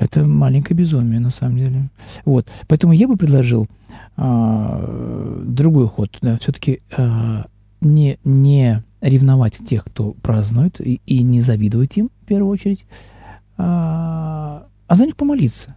[0.00, 1.90] это маленькое безумие, на самом деле.
[2.24, 2.48] Вот.
[2.66, 3.68] Поэтому я бы предложил
[4.16, 6.16] а, другой ход.
[6.22, 7.46] Да, все-таки а,
[7.82, 12.84] не, не ревновать тех, кто празднует, и, и не завидовать им, в первую очередь,
[13.58, 15.76] а, а за них помолиться.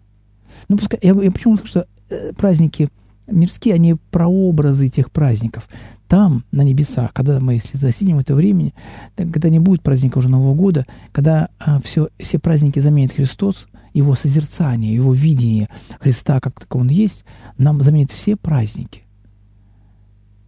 [0.69, 2.87] Ну, пускай, я, я почему скажу, что э, праздники
[3.27, 5.67] мирские, они прообразы тех праздников.
[6.07, 8.73] Там, на небесах, когда мы, если достигнем этого времени,
[9.15, 14.15] когда не будет праздника уже Нового года, когда а, все, все праздники заменит Христос, его
[14.15, 15.69] созерцание, его видение
[15.99, 17.25] Христа, как, как он есть,
[17.57, 19.03] нам заменит все праздники.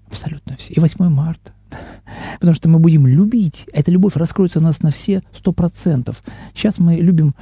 [0.08, 0.74] Абсолютно все.
[0.74, 1.54] И 8 марта.
[2.39, 3.68] Потому что мы будем любить.
[3.74, 6.24] Эта любовь раскроется у нас на все сто процентов.
[6.54, 7.36] Сейчас мы любим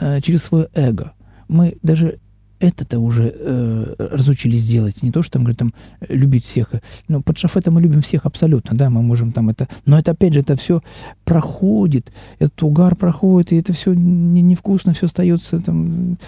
[0.00, 1.12] э, через свое эго.
[1.48, 2.20] Мы даже
[2.60, 5.02] это-то уже э, разучились делать.
[5.02, 5.72] Не то, что там, говорит, там,
[6.08, 6.70] любить всех.
[7.08, 9.68] Но под шафетом мы любим всех абсолютно, да, мы можем там это...
[9.84, 10.82] Но это, опять же, это все
[11.24, 16.18] проходит, этот угар проходит, и это все не, невкусно, все остается там...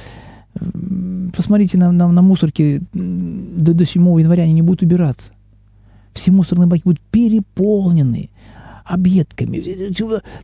[1.37, 5.33] Посмотрите на, на, на мусорки до, до 7 января, они не будут убираться.
[6.15, 8.31] Все мусорные баки будут переполнены
[8.85, 9.63] объедками.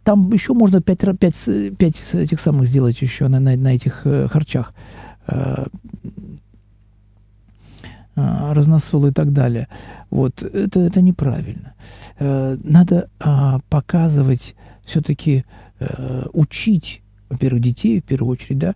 [0.04, 4.28] Там еще можно 5, 5, 5 этих самых сделать еще на, на, на этих э,
[4.28, 4.72] харчах.
[5.26, 5.66] Э,
[8.16, 9.68] э, разносол и так далее.
[10.10, 11.74] Вот это, это неправильно.
[12.18, 14.54] Э, надо а, показывать,
[14.84, 15.44] все-таки
[16.32, 18.74] учить, во-первых, детей, в первую очередь, да,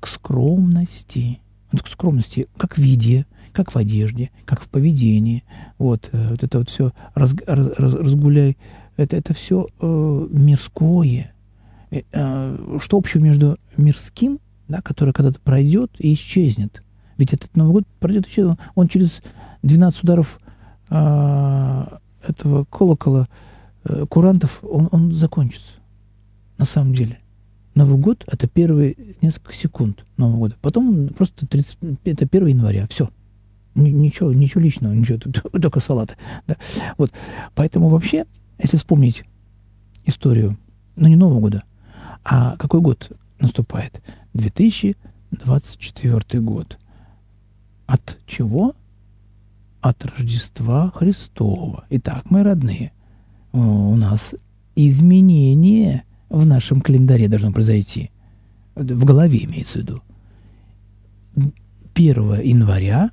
[0.00, 1.40] к скромности.
[1.70, 5.44] К скромности как в виде, как в одежде, как в поведении.
[5.78, 8.56] Вот, вот это вот все раз, раз, разгуляй.
[8.96, 11.32] Это, это все э, мирское.
[11.90, 14.38] Э, что общего между мирским
[14.72, 16.82] да, который когда-то пройдет и исчезнет.
[17.18, 19.20] Ведь этот Новый год пройдет еще, он через
[19.62, 20.40] 12 ударов
[20.88, 23.28] а, этого колокола
[23.84, 25.72] а, курантов, он, он закончится.
[26.56, 27.18] На самом деле.
[27.74, 30.56] Новый год– это первые несколько секунд Нового года.
[30.62, 32.86] Потом просто 30, это 1 января.
[32.88, 33.10] Все.
[33.74, 35.18] Ничего, ничего личного, ничего,
[35.60, 36.16] только салаты.
[36.46, 36.56] Да.
[36.96, 37.10] Вот.
[37.54, 38.24] Поэтому вообще,
[38.58, 39.24] если вспомнить
[40.06, 40.56] историю,
[40.96, 41.62] ну не Нового года,
[42.24, 44.00] а какой год наступает–
[44.34, 46.78] 2024 год.
[47.86, 48.74] От чего?
[49.80, 51.86] От Рождества Христова.
[51.90, 52.92] Итак, мои родные,
[53.52, 54.34] у нас
[54.74, 58.10] изменение в нашем календаре должно произойти.
[58.74, 60.02] В голове имеется в виду.
[61.94, 63.10] 1 января,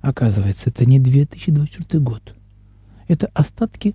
[0.00, 2.34] оказывается, это не 2024 год.
[3.06, 3.94] Это остатки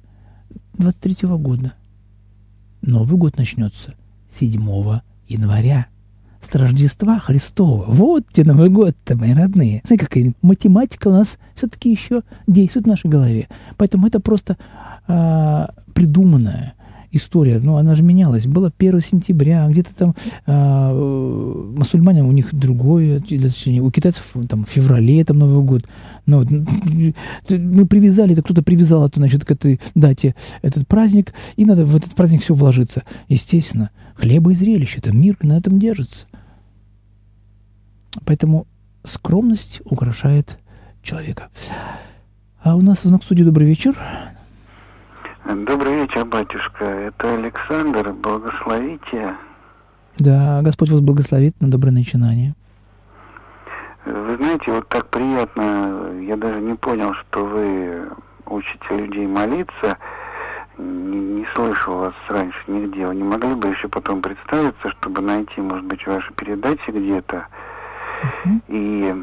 [0.77, 1.73] 23 года.
[2.81, 3.95] Новый год начнется
[4.29, 5.87] 7 января
[6.51, 7.85] с Рождества Христова.
[7.87, 9.81] Вот те Новый год-то, мои родные.
[9.85, 13.47] Знаете, какая математика у нас все-таки еще действует в нашей голове.
[13.77, 14.57] Поэтому это просто
[15.07, 16.73] а, придуманная
[17.11, 18.45] история, ну, она же менялась.
[18.45, 24.69] Было 1 сентября, где-то там э, мусульмане у них другое, точнее, у китайцев там в
[24.69, 25.85] феврале там Новый год.
[26.25, 26.49] Но вот,
[27.49, 31.95] мы привязали, это кто-то привязал это, значит, к этой дате этот праздник, и надо в
[31.95, 33.03] этот праздник все вложиться.
[33.29, 36.25] Естественно, хлеба и зрелище, это мир на этом держится.
[38.25, 38.67] Поэтому
[39.03, 40.57] скромность украшает
[41.01, 41.49] человека.
[42.61, 43.95] А у нас в студии добрый вечер.
[45.47, 46.83] Добрый вечер, батюшка.
[46.83, 48.11] Это Александр.
[48.11, 49.37] Благословите.
[50.19, 52.53] Да, Господь вас благословит на доброе начинание.
[54.03, 58.09] Вы знаете, вот так приятно, я даже не понял, что вы
[58.45, 59.97] учите людей молиться.
[60.77, 63.07] Не, не слышал вас раньше нигде.
[63.07, 67.47] Вы не могли бы еще потом представиться, чтобы найти, может быть, ваши передачи где-то?
[68.67, 69.15] И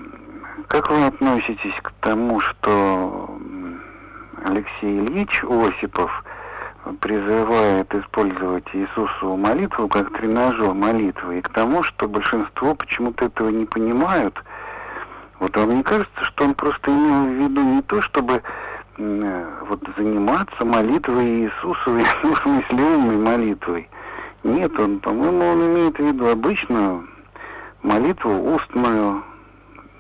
[0.69, 3.39] как вы относитесь к тому, что
[4.45, 6.11] Алексей Ильич Осипов
[7.01, 13.65] призывает использовать Иисусову молитву как тренажер молитвы, и к тому, что большинство почему-то этого не
[13.65, 14.39] понимают.
[15.41, 18.43] Вот вам не кажется, что он просто имел в виду не то, чтобы
[18.99, 23.89] вот заниматься молитвой Иисусовой, ну, в смысле умной молитвой.
[24.43, 27.09] Нет, он, по-моему, он имеет в виду обычную
[27.83, 29.25] молитву устную,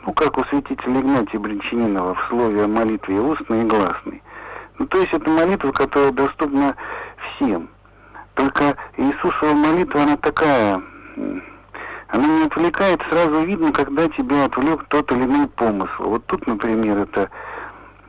[0.04, 4.22] ну, как у святителя Игнатия Бринчанинова в слове о молитве устной и гласной.
[4.78, 6.74] Ну, то есть это молитва, которая доступна
[7.36, 7.68] всем.
[8.34, 10.82] Только Иисусова молитва, она такая,
[12.08, 16.02] она не отвлекает, сразу видно, когда тебя отвлек тот или иной помысл.
[16.02, 17.30] Вот тут, например, это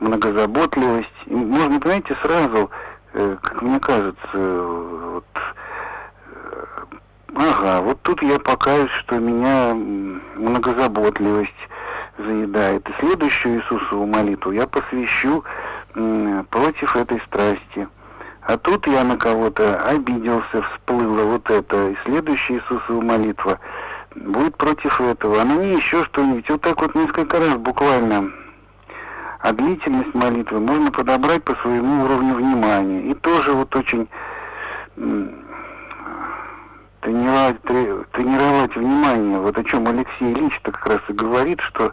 [0.00, 1.08] многозаботливость.
[1.26, 2.70] И можно, понимаете, сразу,
[3.12, 5.24] э, как мне кажется, вот,
[6.32, 6.64] э,
[7.34, 11.52] ага, вот тут я покаюсь, что меня многозаботливость
[12.18, 12.88] заедает.
[12.88, 15.44] И следующую Иисусову молитву я посвящу
[16.50, 17.88] против этой страсти.
[18.42, 21.88] А тут я на кого-то обиделся, всплыла вот это.
[21.90, 23.58] И следующая Иисусова молитва
[24.14, 25.40] будет против этого.
[25.40, 26.48] А на ней еще что-нибудь.
[26.48, 28.30] Вот так вот несколько раз буквально.
[29.40, 33.10] А длительность молитвы можно подобрать по своему уровню внимания.
[33.10, 34.08] И тоже вот очень
[37.00, 37.60] тренировать,
[38.12, 39.40] тренировать внимание.
[39.40, 41.92] Вот о чем Алексей Ильич как раз и говорит, что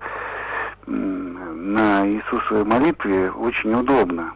[0.88, 4.34] на Иисусовой молитве очень удобно.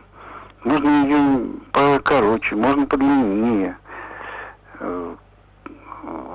[0.63, 3.77] Можно ее покороче, можно подлиннее.
[4.79, 5.15] Э,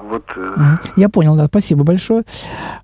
[0.05, 0.25] вот.
[0.37, 2.25] Э, Я понял, да, спасибо большое.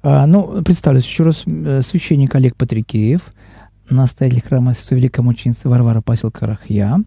[0.03, 3.23] А, ну, представлюсь еще раз, э, священник Олег Патрикеев,
[3.89, 6.99] настоятель храма Святой Великомученицы Варвара Пасилкарахья.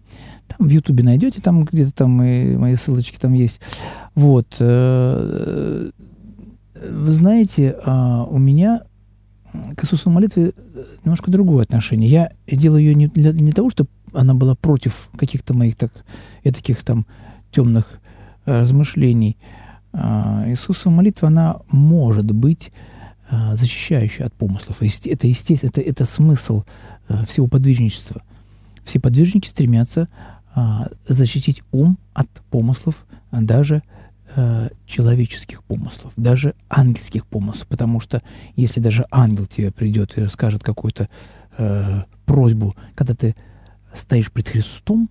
[0.48, 3.60] Там в Ютубе найдете, там где-то там и мои ссылочки там есть.
[4.14, 4.56] Вот.
[4.58, 5.92] Вы
[7.12, 8.82] знаете, а, у меня
[9.76, 10.52] к Иисусовой молитве
[11.04, 12.08] немножко другое отношение.
[12.08, 15.92] Я делаю ее не для не того, чтобы она была против каких-то моих так,
[16.42, 17.06] таких там
[17.50, 18.00] темных
[18.46, 19.36] э, размышлений.
[19.92, 22.72] Э, Иисусова молитва, она может быть
[23.30, 24.82] э, защищающей от помыслов.
[24.82, 26.64] Это естественно, это, это смысл
[27.08, 28.22] э, всего подвижничества.
[28.84, 30.08] Все подвижники стремятся
[30.54, 30.60] э,
[31.08, 33.82] защитить ум от помыслов, даже
[34.36, 38.22] э, человеческих помыслов, даже ангельских помыслов, потому что
[38.56, 41.08] если даже ангел тебе придет и скажет какую-то
[41.58, 43.34] э, просьбу, когда ты
[43.92, 45.10] стоишь пред Христом,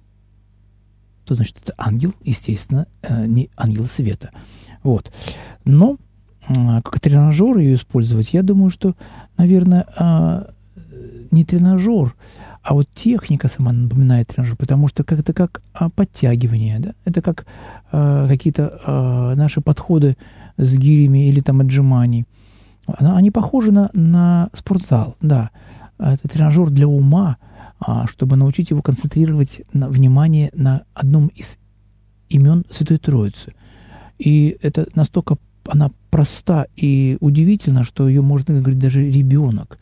[1.26, 4.32] то значит это ангел, естественно, э, не ангел света.
[4.84, 5.12] Вот.
[5.66, 5.98] Но
[6.50, 8.96] э, как тренажер ее использовать, я думаю, что,
[9.38, 10.52] наверное, э,
[11.32, 12.16] не тренажер,
[12.64, 16.94] а вот техника сама напоминает тренажер, потому что как это как а, подтягивание, да?
[17.06, 17.46] это как
[17.92, 20.16] а, какие-то а, наши подходы
[20.58, 22.26] с гирями или там отжиманий.
[22.88, 25.52] Они похожи на, на спортзал, да.
[25.98, 27.38] Это тренажер для ума,
[27.80, 31.58] а, чтобы научить его концентрировать на, внимание на одном из
[32.30, 33.54] имен Святой Троицы.
[34.18, 35.38] И это настолько
[35.68, 39.80] она проста и удивительна, что ее можно говорить даже ребенок.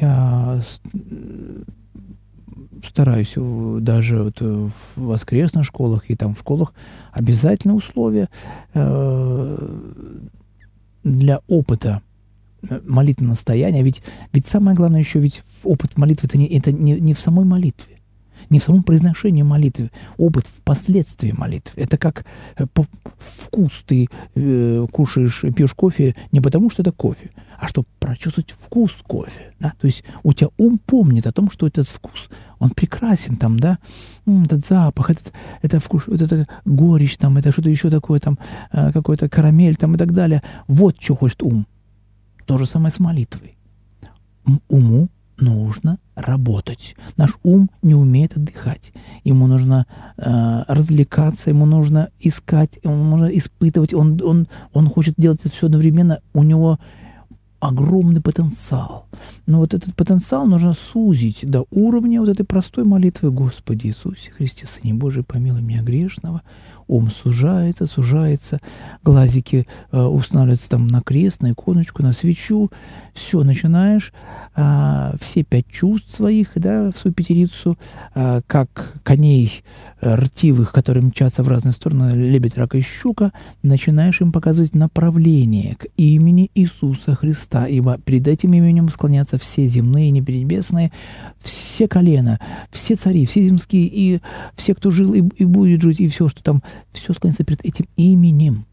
[0.00, 0.62] Я
[2.86, 3.34] стараюсь
[3.82, 6.72] даже вот в воскресных школах и там в школах
[7.12, 8.28] обязательно условия
[8.74, 9.78] э,
[11.02, 12.02] для опыта
[12.86, 13.82] молитвенного состояния.
[13.82, 14.02] Ведь,
[14.32, 17.89] ведь самое главное еще, ведь опыт молитвы это не, это не, не в самой молитве,
[18.50, 21.82] не в самом произношении молитвы, опыт в последствии молитвы.
[21.82, 22.26] Это как
[22.56, 22.66] э,
[23.16, 28.92] вкус ты э, кушаешь, пьешь кофе не потому, что это кофе, а чтобы прочувствовать вкус
[29.06, 29.54] кофе.
[29.60, 29.72] Да?
[29.80, 32.28] То есть у тебя ум помнит о том, что этот вкус,
[32.58, 33.78] он прекрасен там, да,
[34.26, 35.32] этот запах, этот,
[35.62, 38.38] это вкус, вот это горечь там, это что-то еще такое там,
[38.72, 40.42] э, какой-то карамель там и так далее.
[40.66, 41.66] Вот что хочет ум.
[42.46, 43.56] То же самое с молитвой.
[44.68, 45.08] Уму
[45.40, 46.96] нужно работать.
[47.16, 48.92] Наш ум не умеет отдыхать.
[49.24, 49.86] Ему нужно
[50.16, 53.94] э, развлекаться, ему нужно искать, ему нужно испытывать.
[53.94, 56.20] Он, он, он хочет делать это все одновременно.
[56.34, 56.78] У него
[57.60, 59.06] огромный потенциал.
[59.46, 64.66] Но вот этот потенциал нужно сузить до уровня вот этой простой молитвы «Господи Иисусе Христе,
[64.66, 66.42] Сыне Божий, помилуй меня грешного»,
[66.90, 68.58] ум сужается, сужается,
[69.04, 72.70] глазики э, устанавливаются там на крест, на иконочку, на свечу.
[73.14, 74.12] Все, начинаешь
[74.56, 77.78] э, все пять чувств своих, да, в свою пятерицу,
[78.14, 79.62] э, как коней
[80.00, 83.32] э, ртивых, которые мчатся в разные стороны, лебедь, рак и щука,
[83.62, 90.08] начинаешь им показывать направление к имени Иисуса Христа, ибо перед этим именем склонятся все земные
[90.08, 90.90] и небесные,
[91.40, 94.20] все колена, все цари, все земские, и
[94.56, 97.86] все, кто жил и, и будет жить, и все, что там все склонится перед этим
[97.96, 98.66] именем.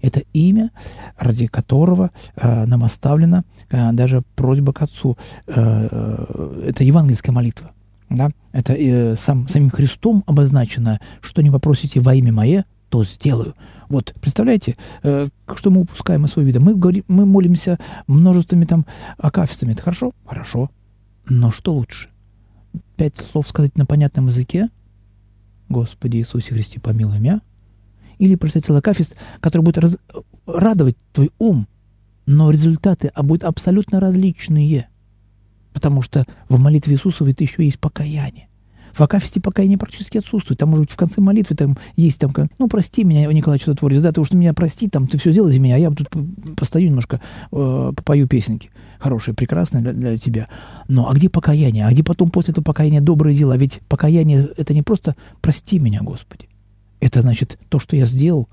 [0.00, 0.70] Это имя,
[1.18, 5.16] ради которого э, нам оставлена э, даже просьба к Отцу.
[5.46, 7.70] Э, э, это евангельская молитва.
[8.10, 8.28] Да?
[8.52, 13.54] Это э, сам, самим Христом обозначено, что не попросите во имя Мое, то сделаю.
[13.88, 15.24] Вот, представляете, э,
[15.54, 16.60] что мы упускаем из своего вида?
[16.60, 18.84] Мы, говорим, мы молимся множествами там
[19.16, 19.72] акафистами.
[19.72, 20.12] Это хорошо?
[20.26, 20.70] Хорошо.
[21.28, 22.10] Но что лучше?
[22.96, 24.68] Пять слов сказать на понятном языке–
[25.74, 27.42] Господи Иисусе Христе, помилуй меня,
[28.18, 29.98] или прочитать целый акафист, который будет раз...
[30.46, 31.66] радовать твой ум,
[32.26, 34.88] но результаты а будут абсолютно различные.
[35.72, 38.48] Потому что в молитве Иисусовой это еще есть покаяние.
[38.92, 40.60] В Акафисте покаяние практически отсутствует.
[40.60, 44.12] Там, может быть, в конце молитвы там есть там, ну, прости меня, Николай Чудотворец, да,
[44.12, 46.08] ты уж меня прости, там, ты все сделай за меня, а я тут
[46.56, 47.20] постою немножко,
[47.50, 48.70] э, попою песенки
[49.04, 50.48] хорошие, прекрасные для, для тебя.
[50.88, 51.86] Но а где покаяние?
[51.86, 53.56] А где потом после этого покаяния добрые дела?
[53.56, 56.48] Ведь покаяние– это не просто «прости меня, Господи».
[57.00, 58.48] Это значит то, что я сделал,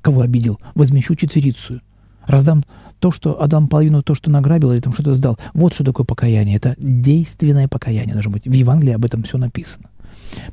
[0.00, 1.80] кого обидел, возмещу четверицу.
[2.26, 2.62] Раздам
[3.00, 5.36] то, что отдам половину то, что награбил или там что-то сдал.
[5.52, 6.56] Вот что такое покаяние.
[6.56, 8.46] Это действенное покаяние должно быть.
[8.46, 9.90] В Евангелии об этом все написано.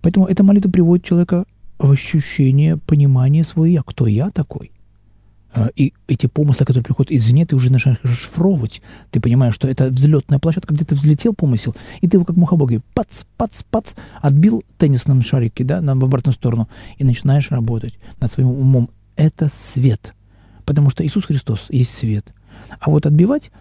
[0.01, 1.45] Поэтому эта молитва приводит человека
[1.77, 3.83] в ощущение, понимание свое «я».
[3.83, 4.71] Кто я такой?
[5.51, 8.81] А, и эти помыслы, которые приходят извне, ты уже начинаешь расшифровывать.
[9.11, 12.81] Ты понимаешь, что это взлетная площадка, где ты взлетел помысел, и ты его как мухобоги,
[12.93, 18.49] пац, пац, пац, отбил теннисном шарике, да, на обратную сторону, и начинаешь работать над своим
[18.49, 18.89] умом.
[19.15, 20.13] Это свет.
[20.65, 22.33] Потому что Иисус Христос есть свет.
[22.79, 23.51] А вот отбивать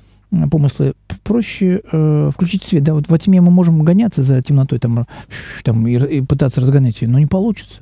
[0.51, 2.85] помыслы проще э, включить свет.
[2.85, 5.07] Да, вот во тьме мы можем гоняться за темнотой там,
[5.65, 7.81] там, и, и пытаться разгонять ее, но не получится.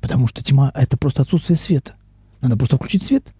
[0.00, 1.96] Потому что тьма— это просто отсутствие света.
[2.46, 3.34] Надо просто включить свет.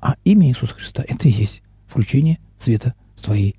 [0.00, 3.56] А имя Иисуса Христа— это и есть включение света в своей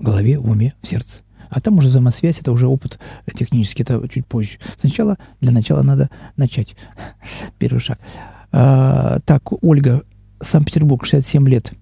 [0.00, 1.20] голове, в уме, в сердце.
[1.50, 2.98] А там уже взаимосвязь, это уже опыт
[3.34, 4.58] технический, это чуть позже.
[4.78, 6.08] Сначала, для начала надо
[6.38, 6.76] начать.
[7.58, 8.00] Первый шаг.
[8.52, 10.02] А, так, Ольга,
[10.40, 11.74] Санкт-Петербург, 67 лет.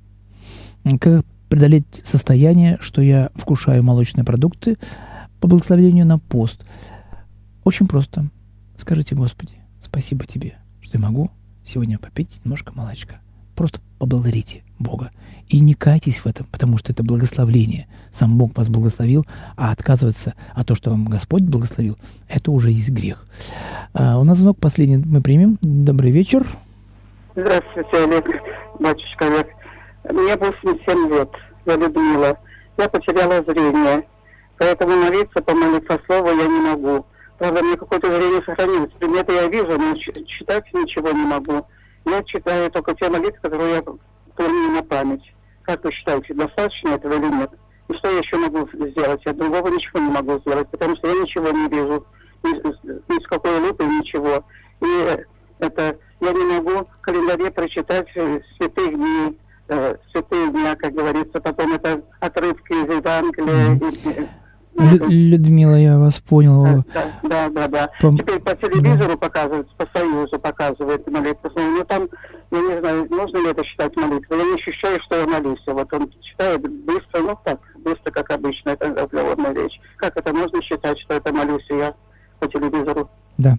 [1.00, 4.76] Как преодолеть состояние, что я вкушаю молочные продукты
[5.40, 6.64] по благословению на пост?
[7.62, 8.28] Очень просто.
[8.76, 11.30] Скажите, Господи, спасибо Тебе, что я могу
[11.70, 13.20] сегодня попить немножко молочка.
[13.54, 15.10] Просто поблагодарите Бога.
[15.48, 17.86] И не кайтесь в этом, потому что это благословление.
[18.10, 19.24] Сам Бог вас благословил,
[19.56, 21.96] а отказываться от того, что вам Господь благословил,
[22.28, 23.24] это уже есть грех.
[23.94, 25.58] А, у нас звонок последний мы примем.
[25.60, 26.44] Добрый вечер.
[27.34, 28.26] Здравствуйте, Олег,
[28.78, 29.48] батюшка Олег.
[30.10, 31.30] Мне 87 лет,
[31.66, 32.38] я Людмила.
[32.78, 34.06] Я потеряла зрение,
[34.58, 37.06] поэтому молиться по молитвослову я не могу.
[37.40, 38.92] Правда, мне какое-то зрение сохранилось.
[38.98, 41.66] Предметы я вижу, но читать ничего не могу.
[42.04, 45.22] Я читаю только те молитвы, которые я помню на память.
[45.62, 47.50] Как вы считаете, достаточно этого или нет?
[47.88, 49.22] И что я еще могу сделать?
[49.24, 52.06] Я другого ничего не могу сделать, потому что я ничего не вижу.
[52.42, 52.50] Ни,
[53.10, 54.44] ни с какой лупой, ничего.
[54.82, 55.24] И
[55.60, 59.38] это я не могу в календаре прочитать э, святых дней,
[59.68, 64.28] э, святые дня, как говорится, потом это отрывки из Евангелия.
[64.80, 65.08] Mm-hmm.
[65.08, 66.84] Людмила, я вас понял.
[66.94, 67.68] Да, да, да.
[67.68, 67.90] да.
[68.00, 68.12] По...
[68.16, 69.16] Теперь по телевизору да.
[69.16, 71.50] показывают, по Союзу показывают молитву.
[71.54, 72.08] Но ну, там,
[72.50, 74.38] я не знаю, можно ли это считать молитвой.
[74.38, 75.62] Я не ощущаю, что я молюсь.
[75.66, 79.80] Вот он читает быстро, ну так, быстро, как обычно, это разговорная речь.
[79.96, 81.94] Как это можно считать, что это молюсь я
[82.38, 83.10] по телевизору?
[83.38, 83.56] Да.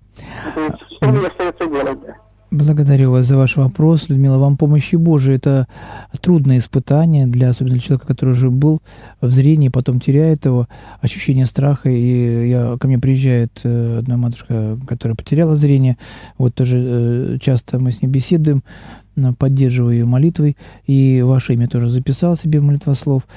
[0.56, 2.16] То есть, что мне остается делать, да?
[2.52, 4.38] Благодарю вас за ваш вопрос, Людмила.
[4.38, 5.38] Вам помощи Божией.
[5.38, 5.70] Это
[6.20, 8.82] трудное испытание для, особенно для человека, который уже был
[9.22, 10.68] в зрении, потом теряет его,
[11.00, 11.90] ощущение страха.
[11.90, 15.98] И я, ко мне приезжает э, одна матушка, которая потеряла зрение.
[16.38, 18.64] Вот тоже э, часто мы с ней беседуем
[19.38, 23.28] поддерживаю ее молитвой, и ваше имя тоже записал себе молитвослов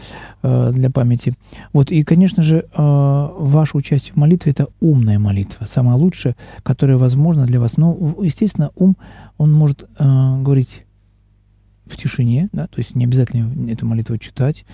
[0.43, 1.35] э, для памяти.
[1.73, 6.97] Вот, и, конечно же, э, ваше участие в молитве– это умная молитва, самая лучшая, которая
[6.97, 7.77] возможна для вас.
[7.77, 8.97] Но, естественно, ум,
[9.37, 10.85] он может э, говорить
[11.87, 14.65] в тишине, да, то есть не обязательно эту молитву читать,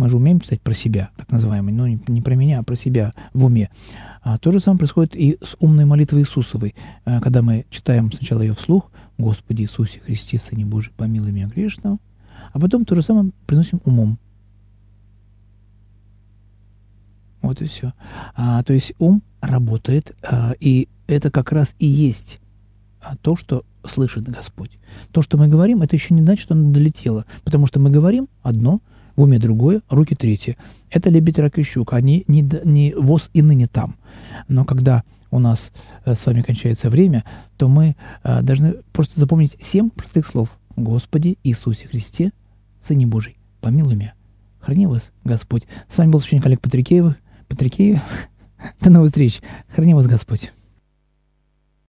[0.00, 2.74] мы же умеем читать про себя, так называемый, но не, не про меня, а про
[2.74, 3.68] себя в уме.
[4.22, 6.74] А то же самое происходит и с умной молитвой Иисусовой.
[7.04, 8.90] Э, когда мы читаем сначала ее вслух,
[9.20, 11.98] «Господи Иисусе Христе, Сыне Божий, помилуй меня грешного»,
[12.52, 14.18] а потом то же самое приносим умом.
[17.42, 17.92] Вот и все.
[18.34, 22.38] А, то есть ум работает, а, и это как раз и есть
[23.00, 24.78] а, то, что слышит Господь.
[25.10, 27.24] То, что мы говорим, это еще не значит, что оно долетело.
[27.44, 28.80] Потому что мы говорим одно,
[29.16, 30.56] в уме другое, руки третье.
[30.90, 31.96] Это лебедь, рак и щука.
[31.96, 33.96] Они не, не воз и ныне там.
[34.48, 35.72] Но когда у нас
[36.04, 37.24] э, с вами кончается время,
[37.56, 40.58] то мы э, должны просто запомнить семь простых слов.
[40.76, 42.32] Господи Иисусе Христе,
[42.80, 44.14] Сыне Божий, помилуй меня.
[44.60, 45.64] Храни вас, Господь.
[45.88, 47.14] С вами был священник Олег Патрикеев.
[47.48, 48.00] Патрикеев.
[48.80, 49.40] До новых встреч.
[49.68, 50.52] Храни вас, Господь.